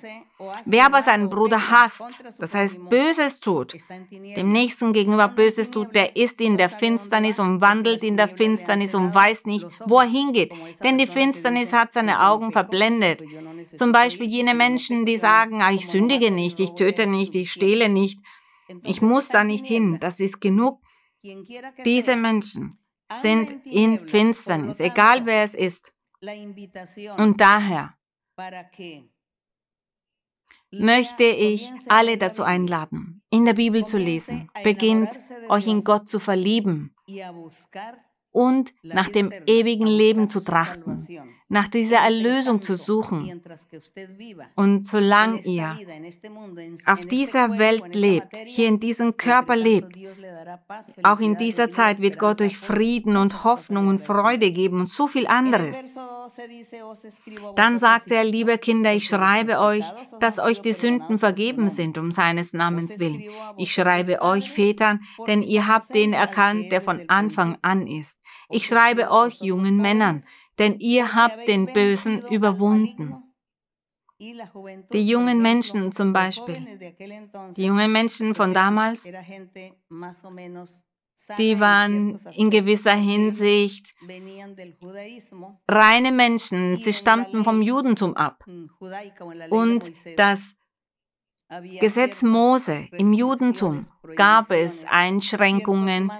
[0.65, 3.75] Wer aber seinen Bruder hasst, das heißt Böses tut,
[4.11, 8.95] dem Nächsten gegenüber Böses tut, der ist in der Finsternis und wandelt in der Finsternis
[8.95, 10.51] und weiß nicht, wo er hingeht.
[10.83, 13.23] Denn die Finsternis hat seine Augen verblendet.
[13.75, 17.87] Zum Beispiel jene Menschen, die sagen, ah, ich sündige nicht, ich töte nicht, ich stehle
[17.89, 18.19] nicht,
[18.83, 20.81] ich muss da nicht hin, das ist genug.
[21.85, 22.77] Diese Menschen
[23.21, 25.93] sind in Finsternis, egal wer es ist.
[27.17, 27.95] Und daher
[30.71, 34.49] möchte ich alle dazu einladen, in der Bibel zu lesen.
[34.63, 35.17] Beginnt
[35.49, 36.95] euch in Gott zu verlieben
[38.31, 40.97] und nach dem ewigen Leben zu trachten,
[41.53, 43.41] nach dieser Erlösung zu suchen.
[44.55, 45.77] Und solange ihr
[46.87, 49.95] auf dieser Welt lebt, hier in diesem Körper lebt,
[51.03, 55.07] auch in dieser Zeit wird Gott euch Frieden und Hoffnung und Freude geben und so
[55.07, 55.85] viel anderes.
[57.55, 59.85] Dann sagt er, liebe Kinder, ich schreibe euch,
[60.19, 63.23] dass euch die Sünden vergeben sind um seines Namens willen.
[63.57, 68.21] Ich schreibe euch, Vätern, denn ihr habt den erkannt, der von Anfang an ist.
[68.49, 70.23] Ich schreibe euch, jungen Männern,
[70.59, 73.15] denn ihr habt den Bösen überwunden.
[74.19, 76.55] Die jungen Menschen zum Beispiel,
[77.57, 79.09] die jungen Menschen von damals,
[81.37, 83.91] die waren in gewisser Hinsicht
[85.67, 86.77] reine Menschen.
[86.77, 88.43] Sie stammten vom Judentum ab.
[89.49, 90.55] Und das
[91.79, 93.85] Gesetz Mose im Judentum
[94.15, 96.11] gab es Einschränkungen,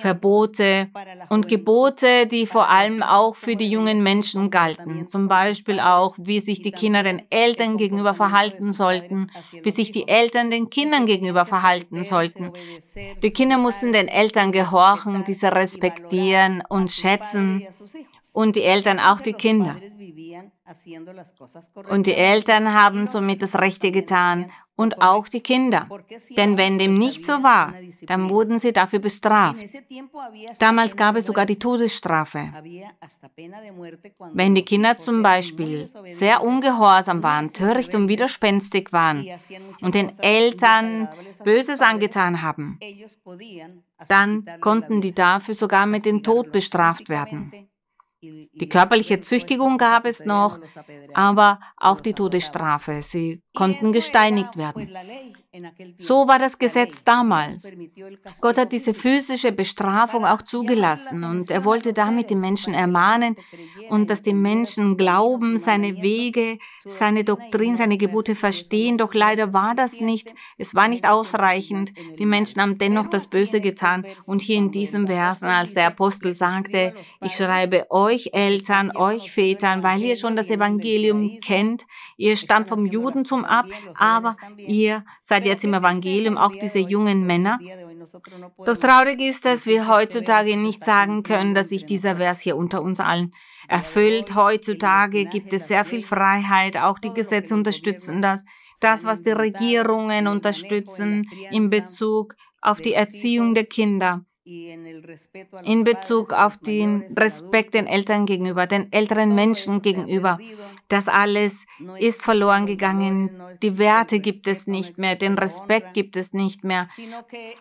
[0.00, 0.90] Verbote
[1.28, 5.08] und Gebote, die vor allem auch für die jungen Menschen galten.
[5.08, 9.30] Zum Beispiel auch, wie sich die Kinder den Eltern gegenüber verhalten sollten,
[9.62, 12.52] wie sich die Eltern den Kindern gegenüber verhalten sollten.
[13.22, 17.66] Die Kinder mussten den Eltern gehorchen, diese respektieren und schätzen
[18.32, 19.76] und die Eltern auch die Kinder.
[21.88, 25.86] Und die Eltern haben somit das Rechte getan und auch die Kinder.
[26.36, 29.60] Denn wenn dem nicht so war, dann wurden sie dafür bestraft.
[30.60, 32.52] Damals gab es sogar die Todesstrafe.
[34.32, 39.26] Wenn die Kinder zum Beispiel sehr ungehorsam waren, töricht und widerspenstig waren
[39.82, 41.08] und den Eltern
[41.44, 42.78] Böses angetan haben,
[44.08, 47.71] dann konnten die dafür sogar mit dem Tod bestraft werden.
[48.22, 50.60] Die körperliche Züchtigung gab es noch,
[51.12, 53.02] aber auch die Todesstrafe.
[53.02, 54.94] Sie konnten gesteinigt werden.
[55.98, 57.70] So war das Gesetz damals.
[58.40, 63.36] Gott hat diese physische Bestrafung auch zugelassen und er wollte damit die Menschen ermahnen
[63.90, 68.96] und dass die Menschen glauben, seine Wege, seine Doktrin, seine Gebote verstehen.
[68.96, 71.92] Doch leider war das nicht, es war nicht ausreichend.
[72.18, 74.06] Die Menschen haben dennoch das Böse getan.
[74.26, 79.82] Und hier in diesem Versen, als der Apostel sagte, ich schreibe euch Eltern, euch Vätern,
[79.82, 81.84] weil ihr schon das Evangelium kennt,
[82.16, 87.58] ihr stammt vom Judentum ab, aber ihr seid jetzt im Evangelium auch diese jungen Männer.
[88.64, 92.82] Doch traurig ist, dass wir heutzutage nicht sagen können, dass sich dieser Vers hier unter
[92.82, 93.32] uns allen
[93.68, 94.34] erfüllt.
[94.34, 98.44] Heutzutage gibt es sehr viel Freiheit, auch die Gesetze unterstützen das.
[98.80, 106.58] Das, was die Regierungen unterstützen in Bezug auf die Erziehung der Kinder in Bezug auf
[106.58, 110.36] den Respekt den Eltern gegenüber, den älteren Menschen gegenüber.
[110.88, 111.64] Das alles
[111.98, 113.30] ist verloren gegangen.
[113.62, 116.88] Die Werte gibt es nicht mehr, den Respekt gibt es nicht mehr.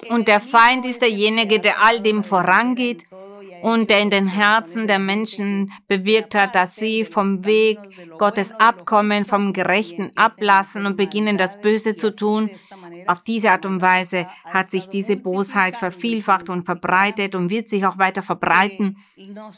[0.10, 3.04] Und der Feind ist derjenige, der all dem vorangeht
[3.62, 7.80] und der in den Herzen der Menschen bewirkt hat, dass sie vom Weg
[8.18, 12.49] Gottes abkommen, vom Gerechten ablassen und beginnen, das Böse zu tun.
[13.07, 17.86] Auf diese Art und Weise hat sich diese Bosheit vervielfacht und verbreitet und wird sich
[17.86, 18.97] auch weiter verbreiten.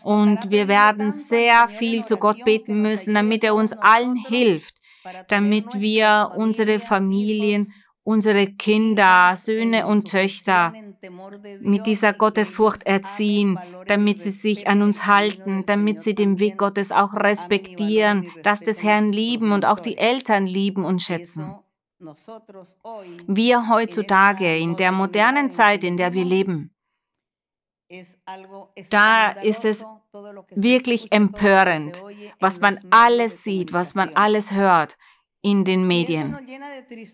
[0.04, 4.76] Und wir werden sehr viel zu Gott beten müssen, damit er uns allen hilft,
[5.28, 7.74] damit wir unsere Familien
[8.04, 10.74] unsere Kinder, Söhne und Töchter
[11.62, 16.92] mit dieser Gottesfurcht erziehen, damit sie sich an uns halten, damit sie den Weg Gottes
[16.92, 21.56] auch respektieren, dass des Herrn lieben und auch die Eltern lieben und schätzen.
[23.28, 26.72] Wir heutzutage, in der modernen Zeit, in der wir leben,
[28.90, 29.86] da ist es
[30.52, 32.04] wirklich empörend,
[32.42, 34.98] was man alles sieht, was man alles hört
[35.44, 36.36] in den Medien.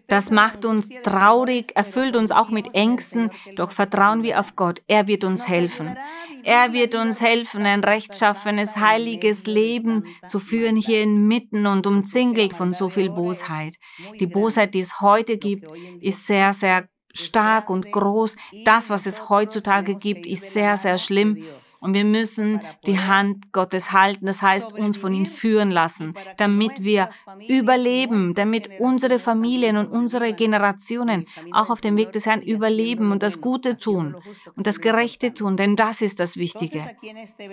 [0.07, 4.81] Das macht uns traurig, erfüllt uns auch mit Ängsten, doch vertrauen wir auf Gott.
[4.87, 5.97] Er wird uns helfen.
[6.43, 12.71] Er wird uns helfen, ein rechtschaffenes, heiliges Leben zu führen hier inmitten und umzingelt von
[12.71, 13.75] so viel Bosheit.
[14.19, 15.65] Die Bosheit, die es heute gibt,
[15.99, 18.35] ist sehr, sehr stark und groß.
[18.63, 21.43] Das, was es heutzutage gibt, ist sehr, sehr schlimm.
[21.81, 26.83] Und wir müssen die Hand Gottes halten, das heißt uns von ihm führen lassen, damit
[26.83, 27.09] wir
[27.47, 33.23] überleben, damit unsere Familien und unsere Generationen auch auf dem Weg des Herrn überleben und
[33.23, 34.15] das Gute tun
[34.55, 36.85] und das Gerechte tun, denn das ist das Wichtige.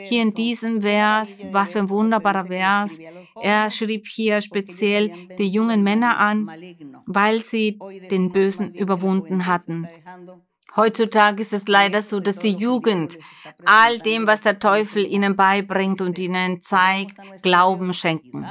[0.05, 2.99] Hier in diesem Vers, was für ein wunderbarer Vers,
[3.41, 6.51] er schrieb hier speziell die jungen Männer an,
[7.07, 7.79] weil sie
[8.11, 9.89] den Bösen überwunden hatten.
[10.77, 13.19] Heutzutage ist es leider so, dass die Jugend
[13.65, 18.47] all dem, was der Teufel ihnen beibringt und ihnen zeigt, Glauben schenken.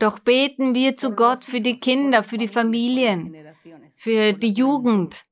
[0.00, 3.34] Doch beten wir zu Gott für die Kinder, für die Familien,
[3.92, 5.22] für die Jugend.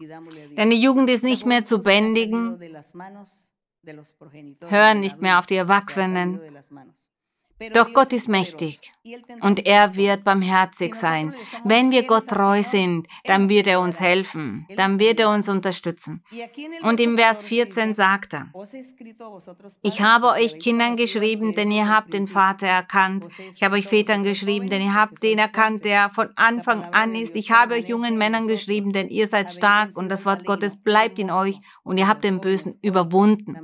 [0.00, 2.58] Denn die Jugend ist nicht mehr zu bändigen,
[4.68, 6.40] hören nicht mehr auf die Erwachsenen.
[7.74, 8.80] Doch Gott ist mächtig
[9.42, 11.34] und er wird barmherzig sein.
[11.64, 16.24] Wenn wir Gott treu sind, dann wird er uns helfen, dann wird er uns unterstützen.
[16.82, 18.50] Und im Vers 14 sagt er,
[19.82, 23.26] ich habe euch Kindern geschrieben, denn ihr habt den Vater erkannt.
[23.54, 27.36] Ich habe euch Vätern geschrieben, denn ihr habt den erkannt, der von Anfang an ist.
[27.36, 31.18] Ich habe euch jungen Männern geschrieben, denn ihr seid stark und das Wort Gottes bleibt
[31.18, 33.56] in euch und ihr habt den Bösen überwunden.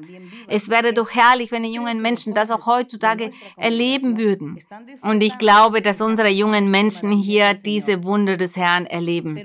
[0.48, 4.58] Es wäre doch herrlich, wenn die jungen Menschen das auch heutzutage erleben leben würden.
[5.02, 9.40] Und ich glaube, dass unsere jungen Menschen hier diese Wunder des Herrn erleben.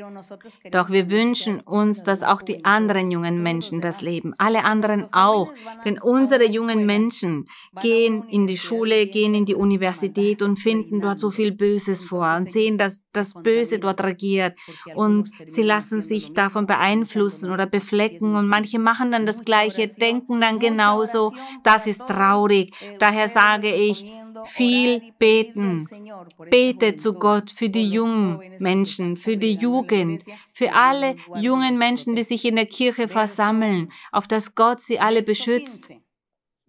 [0.71, 4.33] Doch wir wünschen uns, dass auch die anderen jungen Menschen das leben.
[4.37, 5.51] Alle anderen auch.
[5.85, 7.45] Denn unsere jungen Menschen
[7.81, 12.35] gehen in die Schule, gehen in die Universität und finden dort so viel Böses vor
[12.37, 14.57] und sehen, dass das Böse dort regiert.
[14.95, 18.35] Und sie lassen sich davon beeinflussen oder beflecken.
[18.35, 21.33] Und manche machen dann das Gleiche, denken dann genauso.
[21.63, 22.73] Das ist traurig.
[22.99, 24.05] Daher sage ich,
[24.45, 25.87] viel beten.
[26.49, 32.23] Bete zu Gott für die jungen Menschen, für die Jugend, für alle jungen Menschen, die
[32.23, 35.89] sich in der Kirche versammeln, auf dass Gott sie alle beschützt.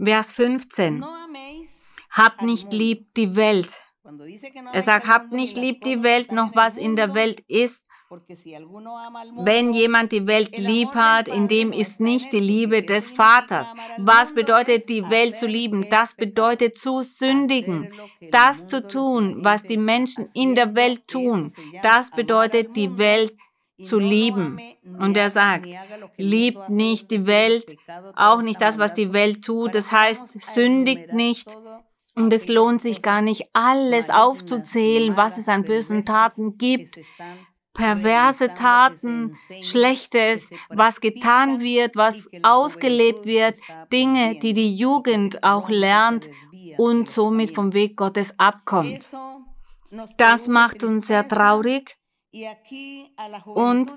[0.03, 1.05] Vers 15.
[2.11, 3.81] Habt nicht lieb die Welt.
[4.73, 7.87] Er sagt, habt nicht lieb die Welt, noch was in der Welt ist,
[9.45, 13.67] wenn jemand die Welt lieb hat, in dem ist nicht die Liebe des Vaters.
[13.99, 15.89] Was bedeutet die Welt zu lieben?
[15.91, 17.93] Das bedeutet zu sündigen.
[18.31, 21.53] Das zu tun, was die Menschen in der Welt tun.
[21.83, 23.35] Das bedeutet die Welt
[23.83, 24.61] zu lieben.
[24.99, 25.67] Und er sagt,
[26.17, 27.77] liebt nicht die Welt,
[28.15, 29.75] auch nicht das, was die Welt tut.
[29.75, 31.57] Das heißt, sündigt nicht.
[32.15, 36.95] Und es lohnt sich gar nicht, alles aufzuzählen, was es an bösen Taten gibt
[37.75, 43.59] perverse Taten, Schlechtes, was getan wird, was ausgelebt wird,
[43.93, 46.29] Dinge, die die Jugend auch lernt
[46.77, 49.09] und somit vom Weg Gottes abkommt.
[50.17, 51.99] Das macht uns sehr traurig,
[53.45, 53.93] und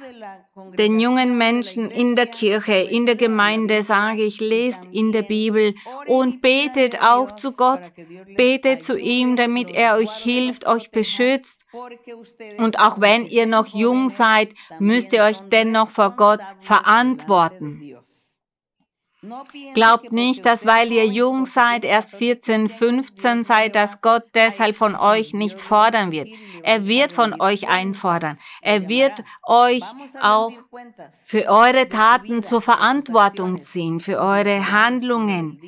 [0.78, 5.74] den jungen Menschen in der Kirche, in der Gemeinde sage ich, lest in der Bibel
[6.08, 7.94] und betet auch zu Gott.
[8.36, 11.66] Betet zu ihm, damit er euch hilft, euch beschützt.
[12.58, 17.96] Und auch wenn ihr noch jung seid, müsst ihr euch dennoch vor Gott verantworten.
[19.74, 24.96] Glaubt nicht, dass weil ihr jung seid, erst 14, 15 seid, dass Gott deshalb von
[24.96, 26.30] euch nichts fordern wird.
[26.64, 28.38] Er wird von euch einfordern.
[28.62, 29.84] Er wird euch
[30.22, 30.52] auch
[31.26, 35.60] für eure Taten zur Verantwortung ziehen, für eure Handlungen.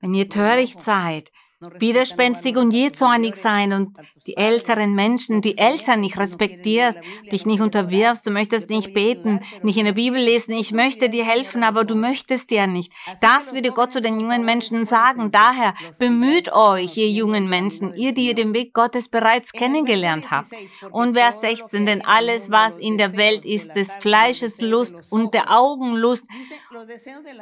[0.00, 1.30] Wenn ihr töricht seid,
[1.78, 6.98] widerspenstig und jähzornig sein und die älteren Menschen, die Eltern nicht respektierst,
[7.30, 11.24] dich nicht unterwirfst, du möchtest nicht beten, nicht in der Bibel lesen, ich möchte dir
[11.24, 12.92] helfen, aber du möchtest ja nicht.
[13.20, 15.30] Das würde Gott zu den jungen Menschen sagen.
[15.30, 20.50] Daher bemüht euch, ihr jungen Menschen, ihr, die ihr den Weg Gottes bereits kennengelernt habt.
[20.90, 25.50] Und Vers 16, denn alles, was in der Welt ist, des Fleisches Lust und der
[25.50, 26.26] Augenlust,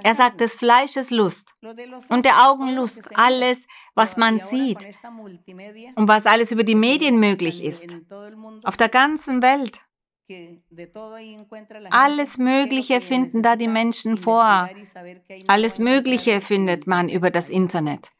[0.02, 1.54] er sagt des Fleisches Lust
[2.08, 4.84] und der Augenlust, alles, was man sieht
[5.96, 7.94] und was alles über die Medien möglich ist.
[8.64, 9.80] Auf der ganzen Welt.
[11.90, 14.68] Alles Mögliche finden da die Menschen vor.
[15.46, 18.10] Alles Mögliche findet man über das Internet.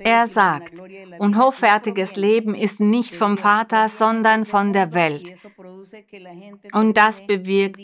[0.00, 0.78] Er sagt,
[1.18, 5.34] und hoffärtiges Leben ist nicht vom Vater, sondern von der Welt.
[6.72, 7.80] Und das bewirkt,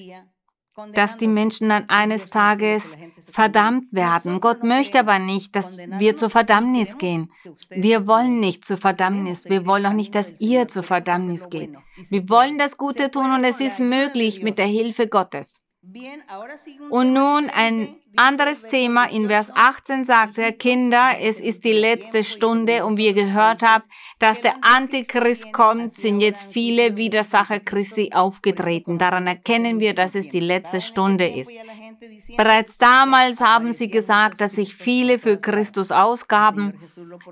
[0.93, 4.41] dass die Menschen dann eines Tages verdammt werden.
[4.41, 7.33] Gott möchte aber nicht, dass wir zur Verdammnis gehen.
[7.71, 9.47] Wir wollen nicht zur Verdammnis.
[9.49, 11.77] Wir wollen auch nicht, dass ihr zur Verdammnis geht.
[12.11, 15.61] Wir wollen das Gute tun und es ist möglich mit der Hilfe Gottes.
[16.91, 19.05] Und nun ein anderes Thema.
[19.11, 23.63] In Vers 18 sagt er, Kinder, es ist die letzte Stunde und wie ihr gehört
[23.63, 23.87] habt,
[24.19, 28.99] dass der Antichrist kommt, sind jetzt viele Widersacher Christi aufgetreten.
[28.99, 31.53] Daran erkennen wir, dass es die letzte Stunde ist.
[32.37, 36.81] Bereits damals haben sie gesagt, dass sich viele für Christus ausgaben.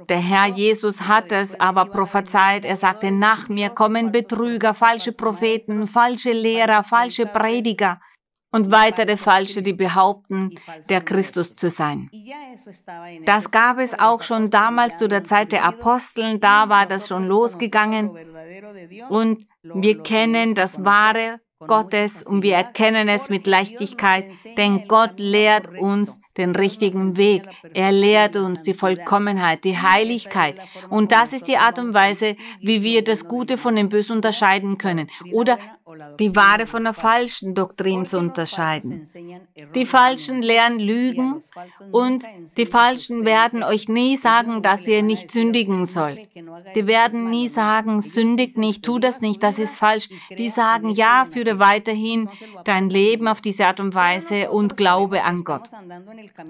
[0.08, 2.64] Der Herr Jesus hat es aber prophezeit.
[2.64, 8.00] Er sagte, nach mir kommen Betrüger, falsche Propheten, falsche Lehrer, falsche Prediger
[8.54, 10.50] und weitere Falsche, die behaupten,
[10.88, 12.08] der Christus zu sein.
[13.26, 17.26] Das gab es auch schon damals zu der Zeit der Aposteln, da war das schon
[17.26, 18.10] losgegangen
[19.08, 24.24] und wir kennen das wahre Gottes und wir erkennen es mit Leichtigkeit,
[24.56, 27.44] denn Gott lehrt uns den richtigen Weg.
[27.72, 30.56] Er lehrt uns die Vollkommenheit, die Heiligkeit.
[30.90, 34.78] Und das ist die Art und Weise, wie wir das Gute von dem Bösen unterscheiden
[34.78, 35.58] können oder
[36.18, 39.04] die wahre von der falschen Doktrin zu unterscheiden.
[39.74, 41.40] Die Falschen lernen Lügen
[41.92, 42.24] und
[42.56, 46.20] die Falschen werden euch nie sagen, dass ihr nicht sündigen sollt.
[46.74, 50.08] Die werden nie sagen, sündigt nicht, tu das nicht, das ist falsch.
[50.30, 52.28] Die sagen, ja, führe weiterhin
[52.64, 55.68] dein Leben auf diese Art und Weise und glaube an Gott.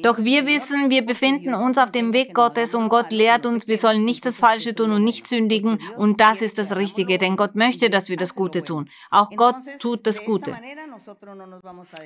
[0.03, 3.78] Doch wir wissen, wir befinden uns auf dem Weg Gottes und Gott lehrt uns, wir
[3.78, 7.55] sollen nicht das Falsche tun und nicht sündigen und das ist das Richtige, denn Gott
[7.55, 8.88] möchte, dass wir das Gute tun.
[9.11, 10.55] Auch Gott tut das Gute.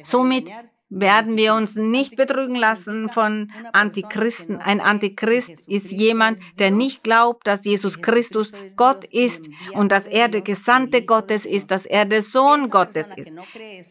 [0.04, 0.50] Somit
[0.90, 4.56] werden wir uns nicht betrügen lassen von Antichristen.
[4.56, 10.28] Ein Antichrist ist jemand, der nicht glaubt, dass Jesus Christus Gott ist und dass er
[10.28, 13.34] der Gesandte Gottes ist, dass er der Sohn Gottes ist.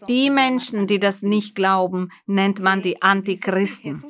[0.08, 4.04] Die Menschen, die das nicht glauben, nennt man die Antichristen.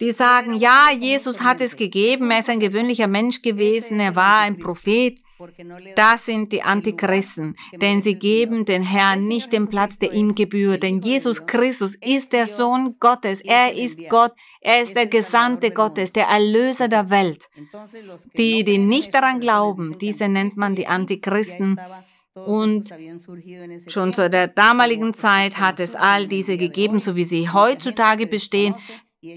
[0.00, 4.40] Die sagen, ja, Jesus hat es gegeben, er ist ein gewöhnlicher Mensch gewesen, er war
[4.40, 5.21] ein Prophet.
[5.96, 10.82] Das sind die Antichristen, denn sie geben den Herrn nicht den Platz, der ihm gebührt.
[10.82, 13.40] Denn Jesus Christus ist der Sohn Gottes.
[13.40, 14.32] Er ist Gott.
[14.60, 17.48] Er ist der Gesandte Gottes, der Erlöser der Welt.
[18.36, 21.78] Die, die nicht daran glauben, diese nennt man die Antichristen.
[22.34, 22.88] Und
[23.88, 28.74] schon zu der damaligen Zeit hat es all diese gegeben, so wie sie heutzutage bestehen.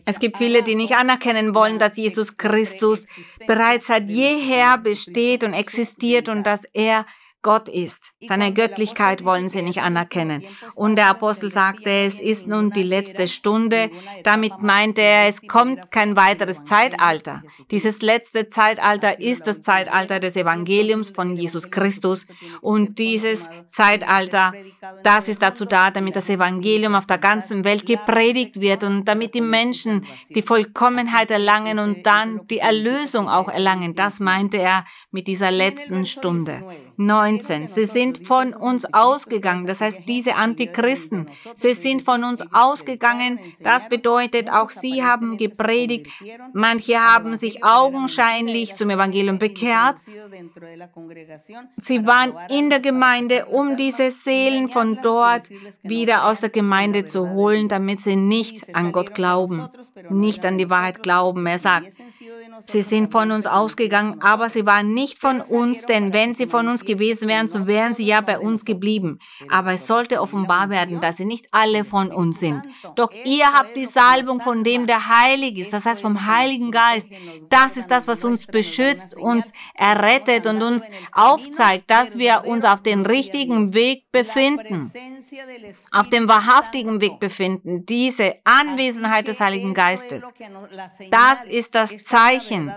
[0.05, 3.05] Es gibt viele, die nicht anerkennen wollen, dass Jesus Christus
[3.45, 7.05] bereits seit jeher besteht und existiert und dass er
[7.45, 8.13] Gott ist.
[8.21, 10.43] Seine Göttlichkeit wollen sie nicht anerkennen.
[10.73, 13.91] Und der Apostel sagte, es ist nun die letzte Stunde.
[14.23, 17.43] Damit meinte er, es kommt kein weiteres Zeitalter.
[17.69, 22.25] Dieses letzte Zeitalter ist das Zeitalter des Evangeliums von Jesus Christus.
[22.61, 24.51] Und dieses Zeitalter,
[25.03, 29.35] das ist dazu da, damit das Evangelium auf der ganzen Welt gepredigt wird und damit
[29.35, 33.93] die Menschen die Vollkommenheit erlangen und dann die Erlösung auch erlangen.
[33.93, 36.61] Das meinte er mit dieser letzten Stunde.
[37.35, 37.67] 19.
[37.67, 39.65] Sie sind von uns ausgegangen.
[39.65, 43.39] Das heißt, diese Antichristen, sie sind von uns ausgegangen.
[43.61, 46.07] Das bedeutet, auch sie haben gepredigt.
[46.53, 49.97] Manche haben sich augenscheinlich zum Evangelium bekehrt.
[51.77, 55.49] Sie waren in der Gemeinde, um diese Seelen von dort
[55.83, 59.67] wieder aus der Gemeinde zu holen, damit sie nicht an Gott glauben,
[60.09, 61.45] nicht an die Wahrheit glauben.
[61.45, 61.93] Er sagt,
[62.67, 66.67] sie sind von uns ausgegangen, aber sie waren nicht von uns, denn wenn sie von
[66.67, 69.19] uns gewesen wären, so wären sie ja bei uns geblieben.
[69.49, 72.61] Aber es sollte offenbar werden, dass sie nicht alle von uns sind.
[72.95, 77.07] Doch ihr habt die Salbung von dem, der heilig ist, das heißt vom Heiligen Geist.
[77.49, 82.81] Das ist das, was uns beschützt, uns errettet und uns aufzeigt, dass wir uns auf
[82.81, 84.91] den richtigen Weg befinden,
[85.91, 87.85] auf dem wahrhaftigen Weg befinden.
[87.85, 90.23] Diese Anwesenheit des Heiligen Geistes.
[91.11, 92.71] Das ist das Zeichen,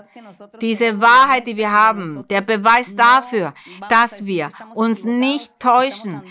[0.61, 3.55] diese Wahrheit, die wir haben, der Beweis dafür,
[3.89, 6.23] dass wir wir uns nicht täuschen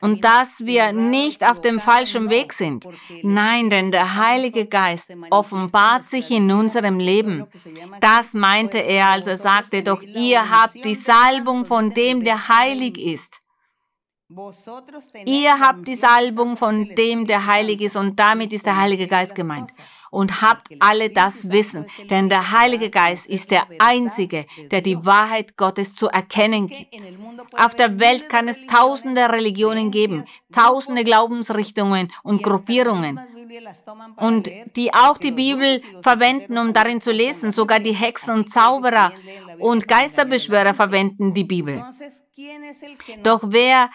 [0.00, 2.86] und dass wir nicht auf dem falschen Weg sind.
[3.22, 7.46] Nein, denn der Heilige Geist offenbart sich in unserem Leben.
[8.00, 12.98] Das meinte er, als er sagte, doch ihr habt die Salbung von dem, der heilig
[12.98, 13.38] ist.
[15.24, 19.34] Ihr habt die Salbung von dem, der heilig ist, und damit ist der Heilige Geist
[19.34, 19.72] gemeint.
[20.10, 25.56] Und habt alle das Wissen, denn der Heilige Geist ist der Einzige, der die Wahrheit
[25.56, 26.96] Gottes zu erkennen gibt.
[27.56, 33.20] Auf der Welt kann es tausende Religionen geben, tausende Glaubensrichtungen und Gruppierungen,
[34.16, 37.50] und die auch die Bibel verwenden, um darin zu lesen.
[37.50, 39.12] Sogar die Hexen und Zauberer
[39.58, 41.82] und Geisterbeschwörer verwenden die Bibel.
[43.22, 43.90] Doch wer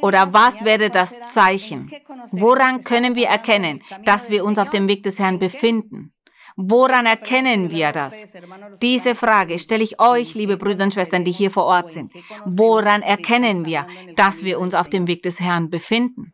[0.00, 1.90] oder was wäre das Zeichen?
[2.30, 6.14] Woran können wir erkennen, dass wir uns auf dem Weg des Herrn befinden?
[6.56, 8.32] Woran erkennen wir das?
[8.80, 12.12] Diese Frage stelle ich euch, liebe Brüder und Schwestern, die hier vor Ort sind.
[12.44, 16.32] Woran erkennen wir, dass wir uns auf dem Weg des Herrn befinden?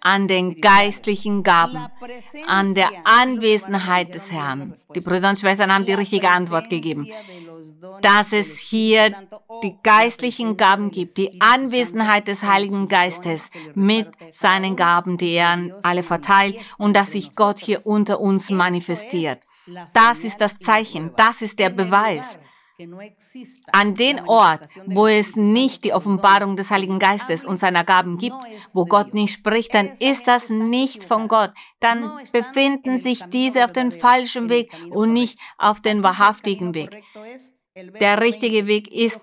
[0.00, 1.78] An den geistlichen Gaben,
[2.48, 4.74] an der Anwesenheit des Herrn.
[4.96, 7.06] Die Brüder und Schwestern haben die richtige Antwort gegeben,
[8.02, 9.12] dass es hier
[9.62, 15.72] die geistlichen Gaben gibt, die Anwesenheit des Heiligen Geistes mit seinen Gaben, die er an
[15.84, 19.38] alle verteilt und dass sich Gott hier unter uns manifestiert.
[19.94, 22.38] Das ist das Zeichen, das ist der Beweis.
[23.72, 28.36] An den Ort, wo es nicht die Offenbarung des Heiligen Geistes und seiner Gaben gibt,
[28.74, 31.52] wo Gott nicht spricht, dann ist das nicht von Gott.
[31.80, 37.02] Dann befinden sich diese auf dem falschen Weg und nicht auf den wahrhaftigen Weg.
[38.00, 39.22] Der richtige Weg ist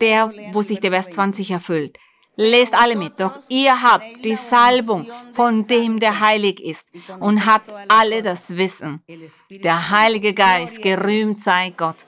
[0.00, 1.98] der, wo sich der Vers 20 erfüllt.
[2.36, 7.70] Lest alle mit, doch ihr habt die Salbung von dem, der heilig ist und habt
[7.88, 9.02] alle das Wissen.
[9.50, 12.06] Der Heilige Geist, gerühmt sei Gott.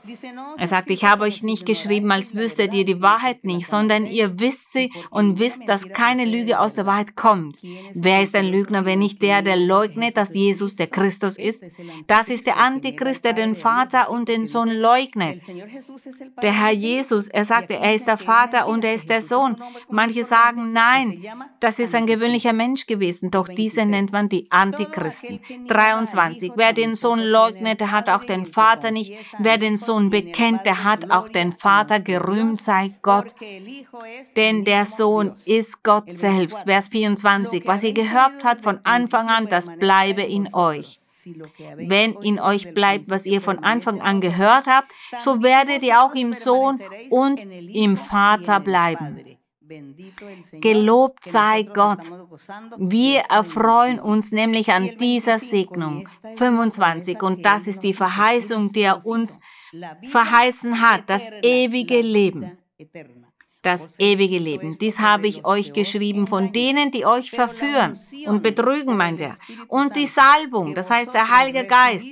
[0.57, 4.41] Er sagt, ich habe euch nicht geschrieben, als wüsstet ihr die Wahrheit nicht, sondern ihr
[4.41, 7.59] wisst sie und wisst, dass keine Lüge aus der Wahrheit kommt.
[7.93, 11.62] Wer ist ein Lügner, wenn nicht der, der leugnet, dass Jesus der Christus ist?
[12.07, 15.43] Das ist der Antichrist, der den Vater und den Sohn leugnet.
[16.43, 19.57] Der Herr Jesus, er sagte, er ist der Vater und er ist der Sohn.
[19.91, 21.25] Manche Manche sagen, nein,
[21.59, 25.41] das ist ein gewöhnlicher Mensch gewesen, doch diese nennt man die Antichristen.
[25.69, 26.53] 23.
[26.55, 29.15] Wer den Sohn leugnet, der hat auch den Vater nicht.
[29.39, 31.99] Wer den Sohn bekennt, der hat auch den Vater.
[31.99, 33.35] Gerühmt sei Gott.
[34.37, 36.65] Denn der Sohn ist Gott selbst.
[36.65, 37.67] Vers 24.
[37.67, 40.99] Was ihr gehört habt von Anfang an, das bleibe in euch.
[41.77, 44.89] Wenn in euch bleibt, was ihr von Anfang an gehört habt,
[45.21, 49.39] so werdet ihr auch im Sohn und im Vater bleiben.
[50.61, 52.01] Gelobt sei Gott.
[52.79, 56.09] Wir erfreuen uns nämlich an dieser Segnung.
[56.37, 57.23] 25.
[57.23, 59.39] Und das ist die Verheißung, die er uns
[60.09, 62.59] verheißen hat, das ewige Leben
[63.62, 64.77] das ewige Leben.
[64.79, 67.97] Dies habe ich euch geschrieben von denen, die euch verführen
[68.27, 69.37] und betrügen, meint er.
[69.68, 72.09] Und die Salbung, das heißt der Heilige Geist,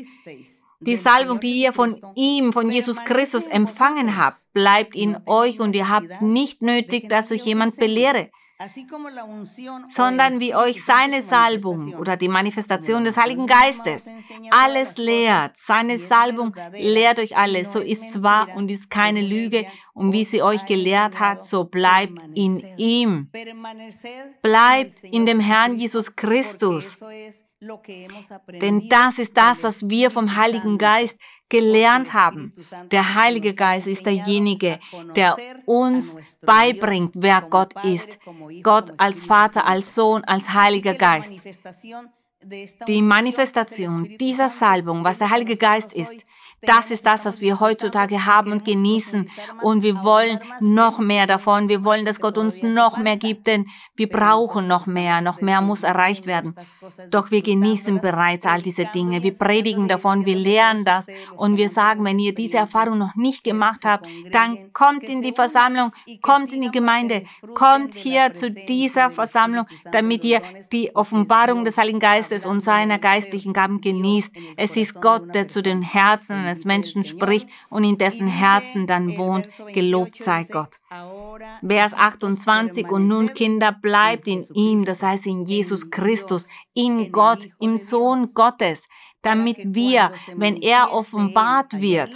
[0.81, 5.75] die Salbung, die ihr von ihm, von Jesus Christus empfangen habt, bleibt in euch und
[5.75, 8.31] ihr habt nicht nötig, dass euch jemand belehre
[9.89, 14.09] sondern wie euch seine Salbung oder die Manifestation des Heiligen Geistes
[14.51, 15.57] alles lehrt.
[15.57, 17.73] Seine Salbung lehrt euch alles.
[17.73, 19.67] So ist wahr und ist keine Lüge.
[19.95, 23.31] Und wie sie euch gelehrt hat, so bleibt in ihm.
[24.43, 27.01] Bleibt in dem Herrn Jesus Christus.
[28.61, 31.19] Denn das ist das, was wir vom Heiligen Geist
[31.51, 32.55] gelernt haben.
[32.91, 34.79] Der Heilige Geist ist derjenige,
[35.15, 35.37] der
[35.67, 38.19] uns beibringt, wer Gott ist.
[38.63, 41.43] Gott als Vater, als Sohn, als Heiliger Geist.
[42.89, 46.25] Die Manifestation dieser Salbung, was der Heilige Geist ist,
[46.63, 49.29] das ist das, was wir heutzutage haben und genießen.
[49.63, 51.69] Und wir wollen noch mehr davon.
[51.69, 55.23] Wir wollen, dass Gott uns noch mehr gibt, denn wir brauchen noch mehr.
[55.23, 56.55] Noch mehr muss erreicht werden.
[57.11, 59.23] Doch wir genießen bereits all diese Dinge.
[59.23, 61.07] Wir predigen davon, wir lernen das.
[61.37, 65.33] Und wir sagen, wenn ihr diese Erfahrung noch nicht gemacht habt, dann kommt in die
[65.33, 67.23] Versammlung, kommt in die Gemeinde,
[67.55, 70.43] kommt hier zu dieser Versammlung, damit ihr
[70.73, 74.35] die Offenbarung des Heiligen Geistes und seiner geistlichen Gaben genießt.
[74.57, 79.17] Es ist Gott, der zu den Herzen eines Menschen spricht und in dessen Herzen dann
[79.17, 79.49] wohnt.
[79.73, 80.81] Gelobt sei Gott.
[81.67, 87.49] Vers 28, und nun Kinder, bleibt in ihm, das heißt in Jesus Christus, in Gott,
[87.61, 88.89] im Sohn Gottes,
[89.23, 92.15] damit wir, wenn er offenbart wird,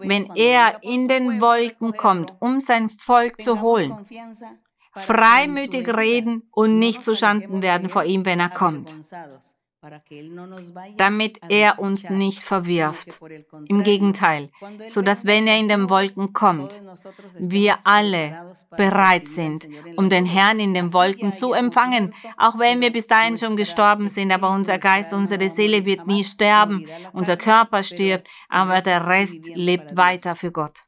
[0.00, 3.94] wenn er in den Wolken kommt, um sein Volk zu holen,
[4.94, 8.96] freimütig reden und nicht zuschanden werden vor ihm, wenn er kommt
[10.96, 13.20] damit er uns nicht verwirft.
[13.68, 14.50] Im Gegenteil,
[14.88, 16.80] so dass wenn er in den Wolken kommt,
[17.38, 22.92] wir alle bereit sind, um den Herrn in den Wolken zu empfangen, auch wenn wir
[22.92, 27.82] bis dahin schon gestorben sind, aber unser Geist, unsere Seele wird nie sterben, unser Körper
[27.82, 30.80] stirbt, aber der Rest lebt weiter für Gott.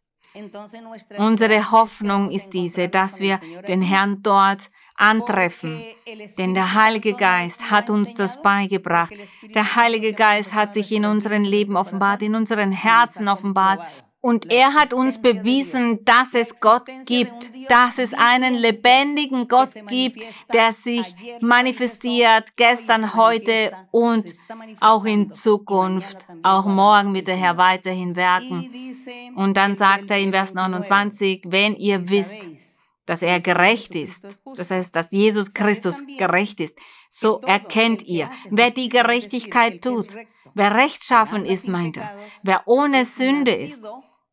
[1.16, 4.68] Unsere Hoffnung ist diese, dass wir den Herrn dort
[4.98, 5.82] antreffen.
[6.36, 9.14] Denn der Heilige Geist hat uns das beigebracht.
[9.54, 13.80] Der Heilige Geist hat sich in unserem Leben offenbart, in unseren Herzen offenbart.
[14.20, 20.20] Und er hat uns bewiesen, dass es Gott gibt, dass es einen lebendigen Gott gibt,
[20.52, 21.06] der sich
[21.40, 24.24] manifestiert gestern, heute und
[24.80, 26.26] auch in Zukunft.
[26.42, 28.68] Auch morgen wird der Herr weiterhin wirken.
[29.36, 32.48] Und dann sagt er in Vers 29, wenn ihr wisst,
[33.08, 36.78] dass er gerecht ist, das heißt, dass Jesus Christus gerecht ist,
[37.08, 40.14] so erkennt ihr, wer die Gerechtigkeit tut,
[40.54, 43.82] wer rechtschaffen ist, meint er, wer ohne Sünde ist,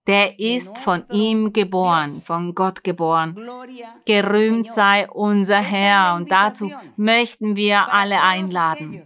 [0.07, 3.36] der ist von ihm geboren, von Gott geboren.
[4.05, 6.13] Gerühmt sei unser Herr.
[6.15, 9.01] Und dazu möchten wir alle einladen.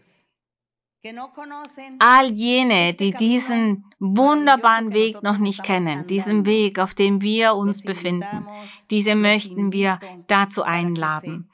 [1.99, 7.83] All jene, die diesen wunderbaren Weg noch nicht kennen, diesen Weg, auf dem wir uns
[7.83, 8.45] befinden,
[8.89, 9.97] diese möchten wir
[10.27, 11.49] dazu einladen,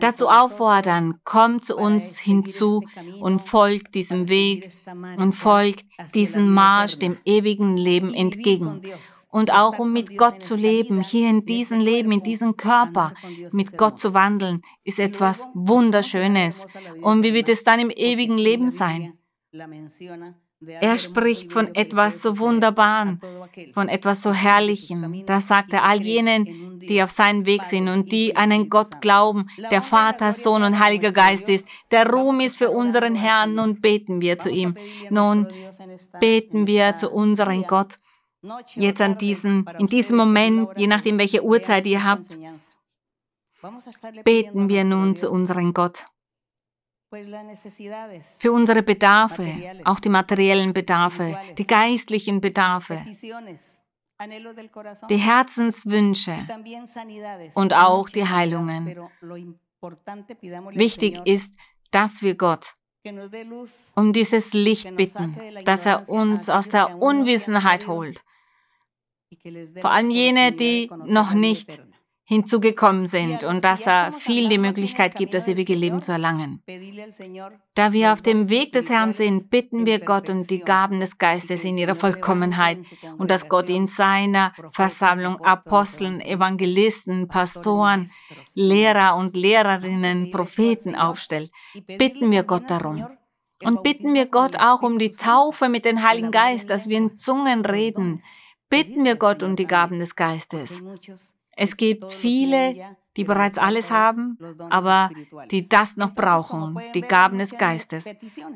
[0.00, 2.80] dazu auffordern, kommt zu uns hinzu
[3.20, 4.70] und folgt diesem Weg
[5.18, 5.84] und folgt
[6.14, 8.80] diesem Marsch dem ewigen Leben entgegen
[9.36, 13.12] und auch um mit Gott zu leben, hier in diesem Leben, in diesem Körper,
[13.52, 16.64] mit Gott zu wandeln, ist etwas Wunderschönes.
[17.02, 19.12] Und wie wird es dann im ewigen Leben sein?
[20.80, 23.20] Er spricht von etwas so Wunderbaren,
[23.74, 25.26] von etwas so Herrlichem.
[25.26, 29.02] Da sagt er all jenen, die auf seinem Weg sind und die an einen Gott
[29.02, 31.68] glauben, der Vater, Sohn und Heiliger Geist ist.
[31.90, 33.54] Der Ruhm ist für unseren Herrn.
[33.54, 34.76] Nun beten wir zu ihm.
[35.10, 35.46] Nun
[36.20, 37.96] beten wir zu unserem Gott
[38.74, 42.38] jetzt an diesen, in diesem Moment, je nachdem, welche Uhrzeit ihr habt,
[44.24, 46.06] beten wir nun zu unserem Gott.
[48.38, 53.02] Für unsere Bedarfe, auch die materiellen Bedarfe, die geistlichen Bedarfe,
[55.08, 56.36] die Herzenswünsche
[57.54, 58.96] und auch die Heilungen.
[60.72, 61.56] Wichtig ist,
[61.90, 62.74] dass wir Gott
[63.94, 68.24] um dieses Licht bitten, dass er uns aus der Unwissenheit holt.
[69.80, 71.80] Vor allem jene, die noch nicht
[72.28, 76.60] hinzugekommen sind und dass er viel die Möglichkeit gibt, das ewige Leben zu erlangen.
[77.74, 81.18] Da wir auf dem Weg des Herrn sind, bitten wir Gott um die Gaben des
[81.18, 82.78] Geistes in ihrer Vollkommenheit
[83.18, 88.10] und dass Gott in seiner Versammlung Aposteln, Evangelisten, Pastoren,
[88.56, 91.52] Lehrer und Lehrerinnen, Propheten aufstellt.
[91.86, 93.06] Bitten wir Gott darum.
[93.62, 97.16] Und bitten wir Gott auch um die Taufe mit dem Heiligen Geist, dass wir in
[97.16, 98.20] Zungen reden.
[98.68, 100.80] Bitten wir Gott um die Gaben des Geistes.
[101.58, 102.74] Es gibt viele,
[103.16, 104.36] die bereits alles haben,
[104.68, 105.08] aber
[105.50, 108.04] die das noch brauchen, die Gaben des Geistes.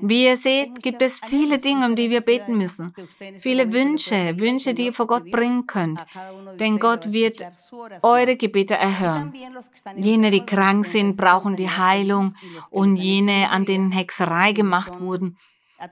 [0.01, 2.93] Wie ihr seht, gibt es viele Dinge, um die wir beten müssen.
[3.39, 6.05] Viele Wünsche, Wünsche, die ihr vor Gott bringen könnt.
[6.59, 7.41] Denn Gott wird
[8.03, 9.33] eure Gebete erhören.
[9.97, 12.35] Jene, die krank sind, brauchen die Heilung
[12.71, 15.39] und jene, an denen Hexerei gemacht wurden,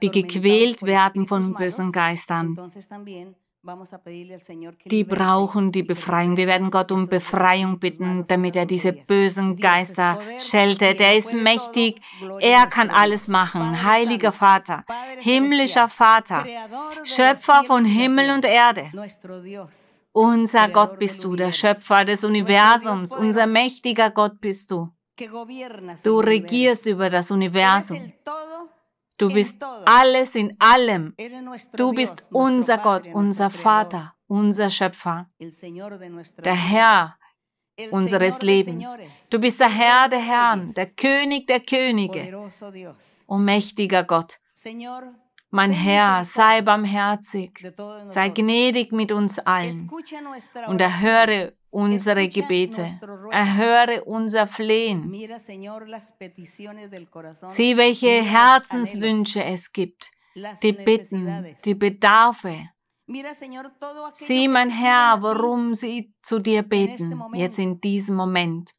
[0.03, 2.55] die gequält werden von bösen Geistern.
[4.85, 6.37] Die brauchen die Befreiung.
[6.37, 11.01] Wir werden Gott um Befreiung bitten, damit er diese bösen Geister scheltet.
[11.01, 11.99] Er ist mächtig.
[12.39, 13.83] Er kann alles machen.
[13.83, 14.81] Heiliger Vater,
[15.19, 16.45] himmlischer Vater,
[17.03, 18.91] Schöpfer von Himmel und Erde.
[20.13, 23.13] Unser Gott bist du, der Schöpfer des Universums.
[23.13, 24.87] Unser mächtiger Gott bist du.
[26.03, 28.13] Du regierst über das Universum.
[29.19, 31.13] Du bist alles in allem.
[31.73, 35.29] Du bist unser Gott, unser Vater, unser Schöpfer,
[36.43, 37.15] der Herr
[37.91, 38.87] unseres Lebens.
[39.29, 42.49] Du bist der Herr der Herren, der König der Könige,
[43.27, 44.39] o mächtiger Gott.
[45.51, 47.51] Mein Herr, sei barmherzig,
[48.03, 49.89] sei gnädig mit uns allen.
[50.67, 52.87] Und erhöre unsere Gebete.
[53.31, 55.11] Erhöre unser Flehen.
[57.47, 60.11] Sieh, welche Herzenswünsche es gibt,
[60.63, 62.69] die Bitten, die Bedarfe.
[64.11, 68.71] Sieh, mein Herr, worum sie zu dir beten, jetzt in diesem Moment.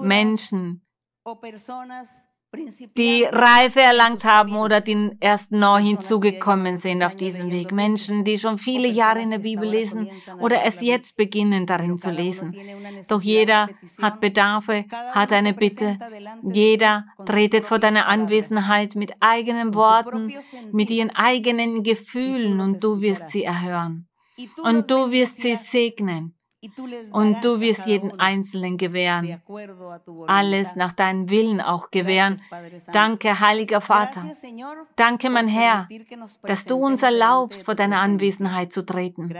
[0.00, 0.82] Menschen,
[2.98, 7.72] die Reife erlangt haben oder die erst neu hinzugekommen sind auf diesem Weg.
[7.72, 12.10] Menschen, die schon viele Jahre in der Bibel lesen oder es jetzt beginnen darin zu
[12.10, 12.54] lesen.
[13.08, 13.68] Doch jeder
[14.02, 15.98] hat Bedarfe, hat eine Bitte.
[16.42, 20.32] Jeder tretet vor deiner Anwesenheit mit eigenen Worten,
[20.72, 24.08] mit ihren eigenen Gefühlen und du wirst sie erhören.
[24.62, 26.34] Und du wirst sie segnen.
[27.12, 29.42] Und du wirst jeden Einzelnen gewähren,
[30.28, 32.40] alles nach deinem Willen auch gewähren.
[32.92, 34.24] Danke, heiliger Vater.
[34.94, 35.88] Danke, mein Herr,
[36.42, 39.34] dass du uns erlaubst, vor deiner Anwesenheit zu treten.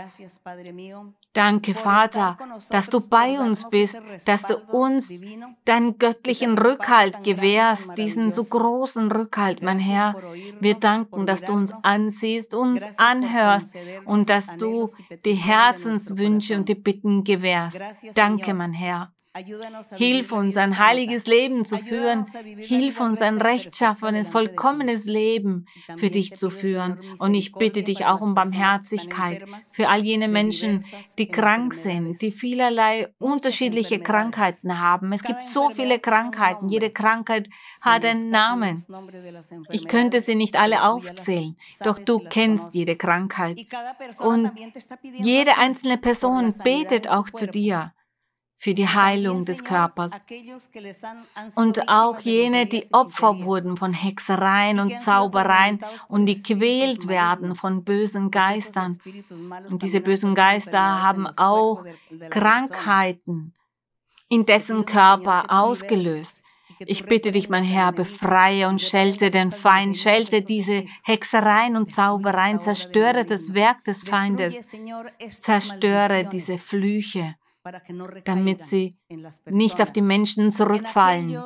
[1.32, 2.36] Danke, Vater,
[2.70, 5.22] dass du bei uns bist, dass du uns
[5.64, 10.14] deinen göttlichen Rückhalt gewährst, diesen so großen Rückhalt, mein Herr.
[10.60, 14.88] Wir danken, dass du uns ansiehst, uns anhörst und dass du
[15.24, 17.82] die Herzenswünsche und die Bitten gewährst.
[18.14, 19.12] Danke, mein Herr.
[19.96, 22.26] Hilf uns, ein heiliges Leben zu führen.
[22.58, 25.66] Hilf uns, ein rechtschaffenes, vollkommenes Leben
[25.96, 26.98] für dich zu führen.
[27.18, 30.84] Und ich bitte dich auch um Barmherzigkeit für all jene Menschen,
[31.18, 35.12] die krank sind, die vielerlei unterschiedliche Krankheiten haben.
[35.12, 36.68] Es gibt so viele Krankheiten.
[36.68, 37.48] Jede Krankheit
[37.82, 38.84] hat einen Namen.
[39.70, 43.58] Ich könnte sie nicht alle aufzählen, doch du kennst jede Krankheit.
[44.18, 44.52] Und
[45.14, 47.92] jede einzelne Person betet auch zu dir
[48.62, 50.12] für die Heilung des Körpers.
[51.56, 57.82] Und auch jene, die Opfer wurden von Hexereien und Zaubereien und die quält werden von
[57.82, 58.96] bösen Geistern.
[59.68, 61.82] Und diese bösen Geister haben auch
[62.30, 63.52] Krankheiten
[64.28, 66.44] in dessen Körper ausgelöst.
[66.86, 72.60] Ich bitte dich, mein Herr, befreie und schelte den Feind, schelte diese Hexereien und Zaubereien,
[72.60, 74.70] zerstöre das Werk des Feindes,
[75.30, 77.34] zerstöre diese Flüche
[78.24, 78.96] damit sie
[79.46, 81.42] nicht auf die Menschen zurückfallen,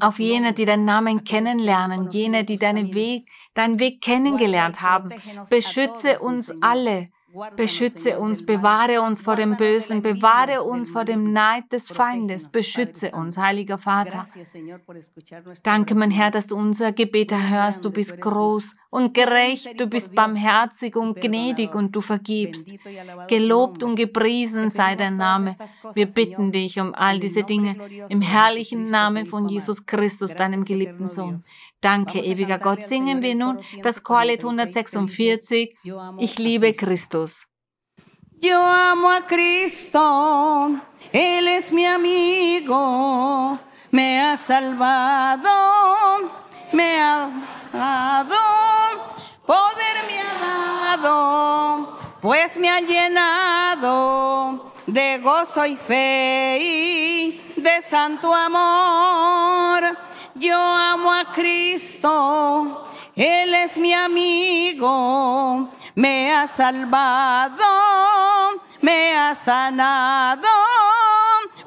[0.00, 5.10] auf jene, die deinen Namen kennenlernen, jene, die deinen Weg, deinen Weg kennengelernt haben.
[5.50, 7.06] Beschütze uns alle
[7.56, 13.10] Beschütze uns, bewahre uns vor dem Bösen, bewahre uns vor dem Neid des Feindes, beschütze
[13.12, 14.26] uns, heiliger Vater.
[15.62, 17.84] Danke, mein Herr, dass du unser Gebet erhörst.
[17.84, 22.72] Du bist groß und gerecht, du bist barmherzig und gnädig und du vergibst.
[23.28, 25.54] Gelobt und gepriesen sei dein Name.
[25.94, 27.76] Wir bitten dich um all diese Dinge
[28.08, 31.42] im herrlichen Namen von Jesus Christus, deinem geliebten Sohn.
[31.80, 32.82] Danke, ewiger Gott.
[32.82, 35.74] Singen wir nun das Chorlied 146.
[36.18, 37.46] Ich liebe Christus.
[38.42, 40.78] Yo amo a Cristo,
[41.10, 43.58] Él es mi amigo,
[43.90, 45.48] me ha salvado,
[46.70, 47.30] me ha
[47.72, 48.36] dado,
[49.46, 58.34] poder me ha dado, pues me ha llenado de gozo y fe y de santo
[58.34, 59.96] amor.
[60.38, 62.84] Yo amo a Cristo,
[63.14, 67.64] Él es mi amigo, me ha salvado,
[68.82, 70.46] me ha sanado,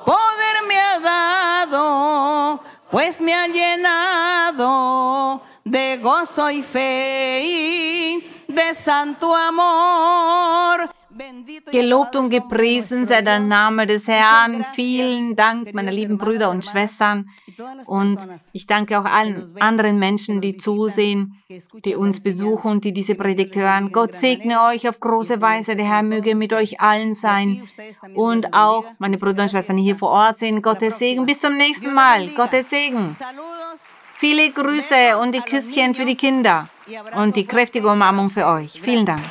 [0.06, 2.60] poder me ha dado,
[2.92, 10.90] pues me ha llenado de gozo y fe y de santo amor.
[11.72, 14.66] Gelobt und gepriesen sei der Name des Herrn.
[14.74, 17.30] Vielen Dank, meine lieben Brüder und Schwestern.
[17.86, 18.20] Und
[18.54, 21.38] ich danke auch allen anderen Menschen, die zusehen,
[21.86, 23.92] die uns besuchen und die diese Predigt hören.
[23.92, 25.76] Gott segne euch auf große Weise.
[25.76, 27.64] Der Herr möge mit euch allen sein.
[28.14, 30.62] Und auch meine Brüder und Schwestern, die hier vor Ort sind.
[30.62, 31.26] Gottes Segen.
[31.26, 32.30] Bis zum nächsten Mal.
[32.30, 33.16] Gottes Segen.
[34.16, 36.70] Viele Grüße und die Küsschen für die Kinder
[37.16, 38.82] und die kräftige Umarmung für euch.
[38.82, 39.24] Vielen Dank.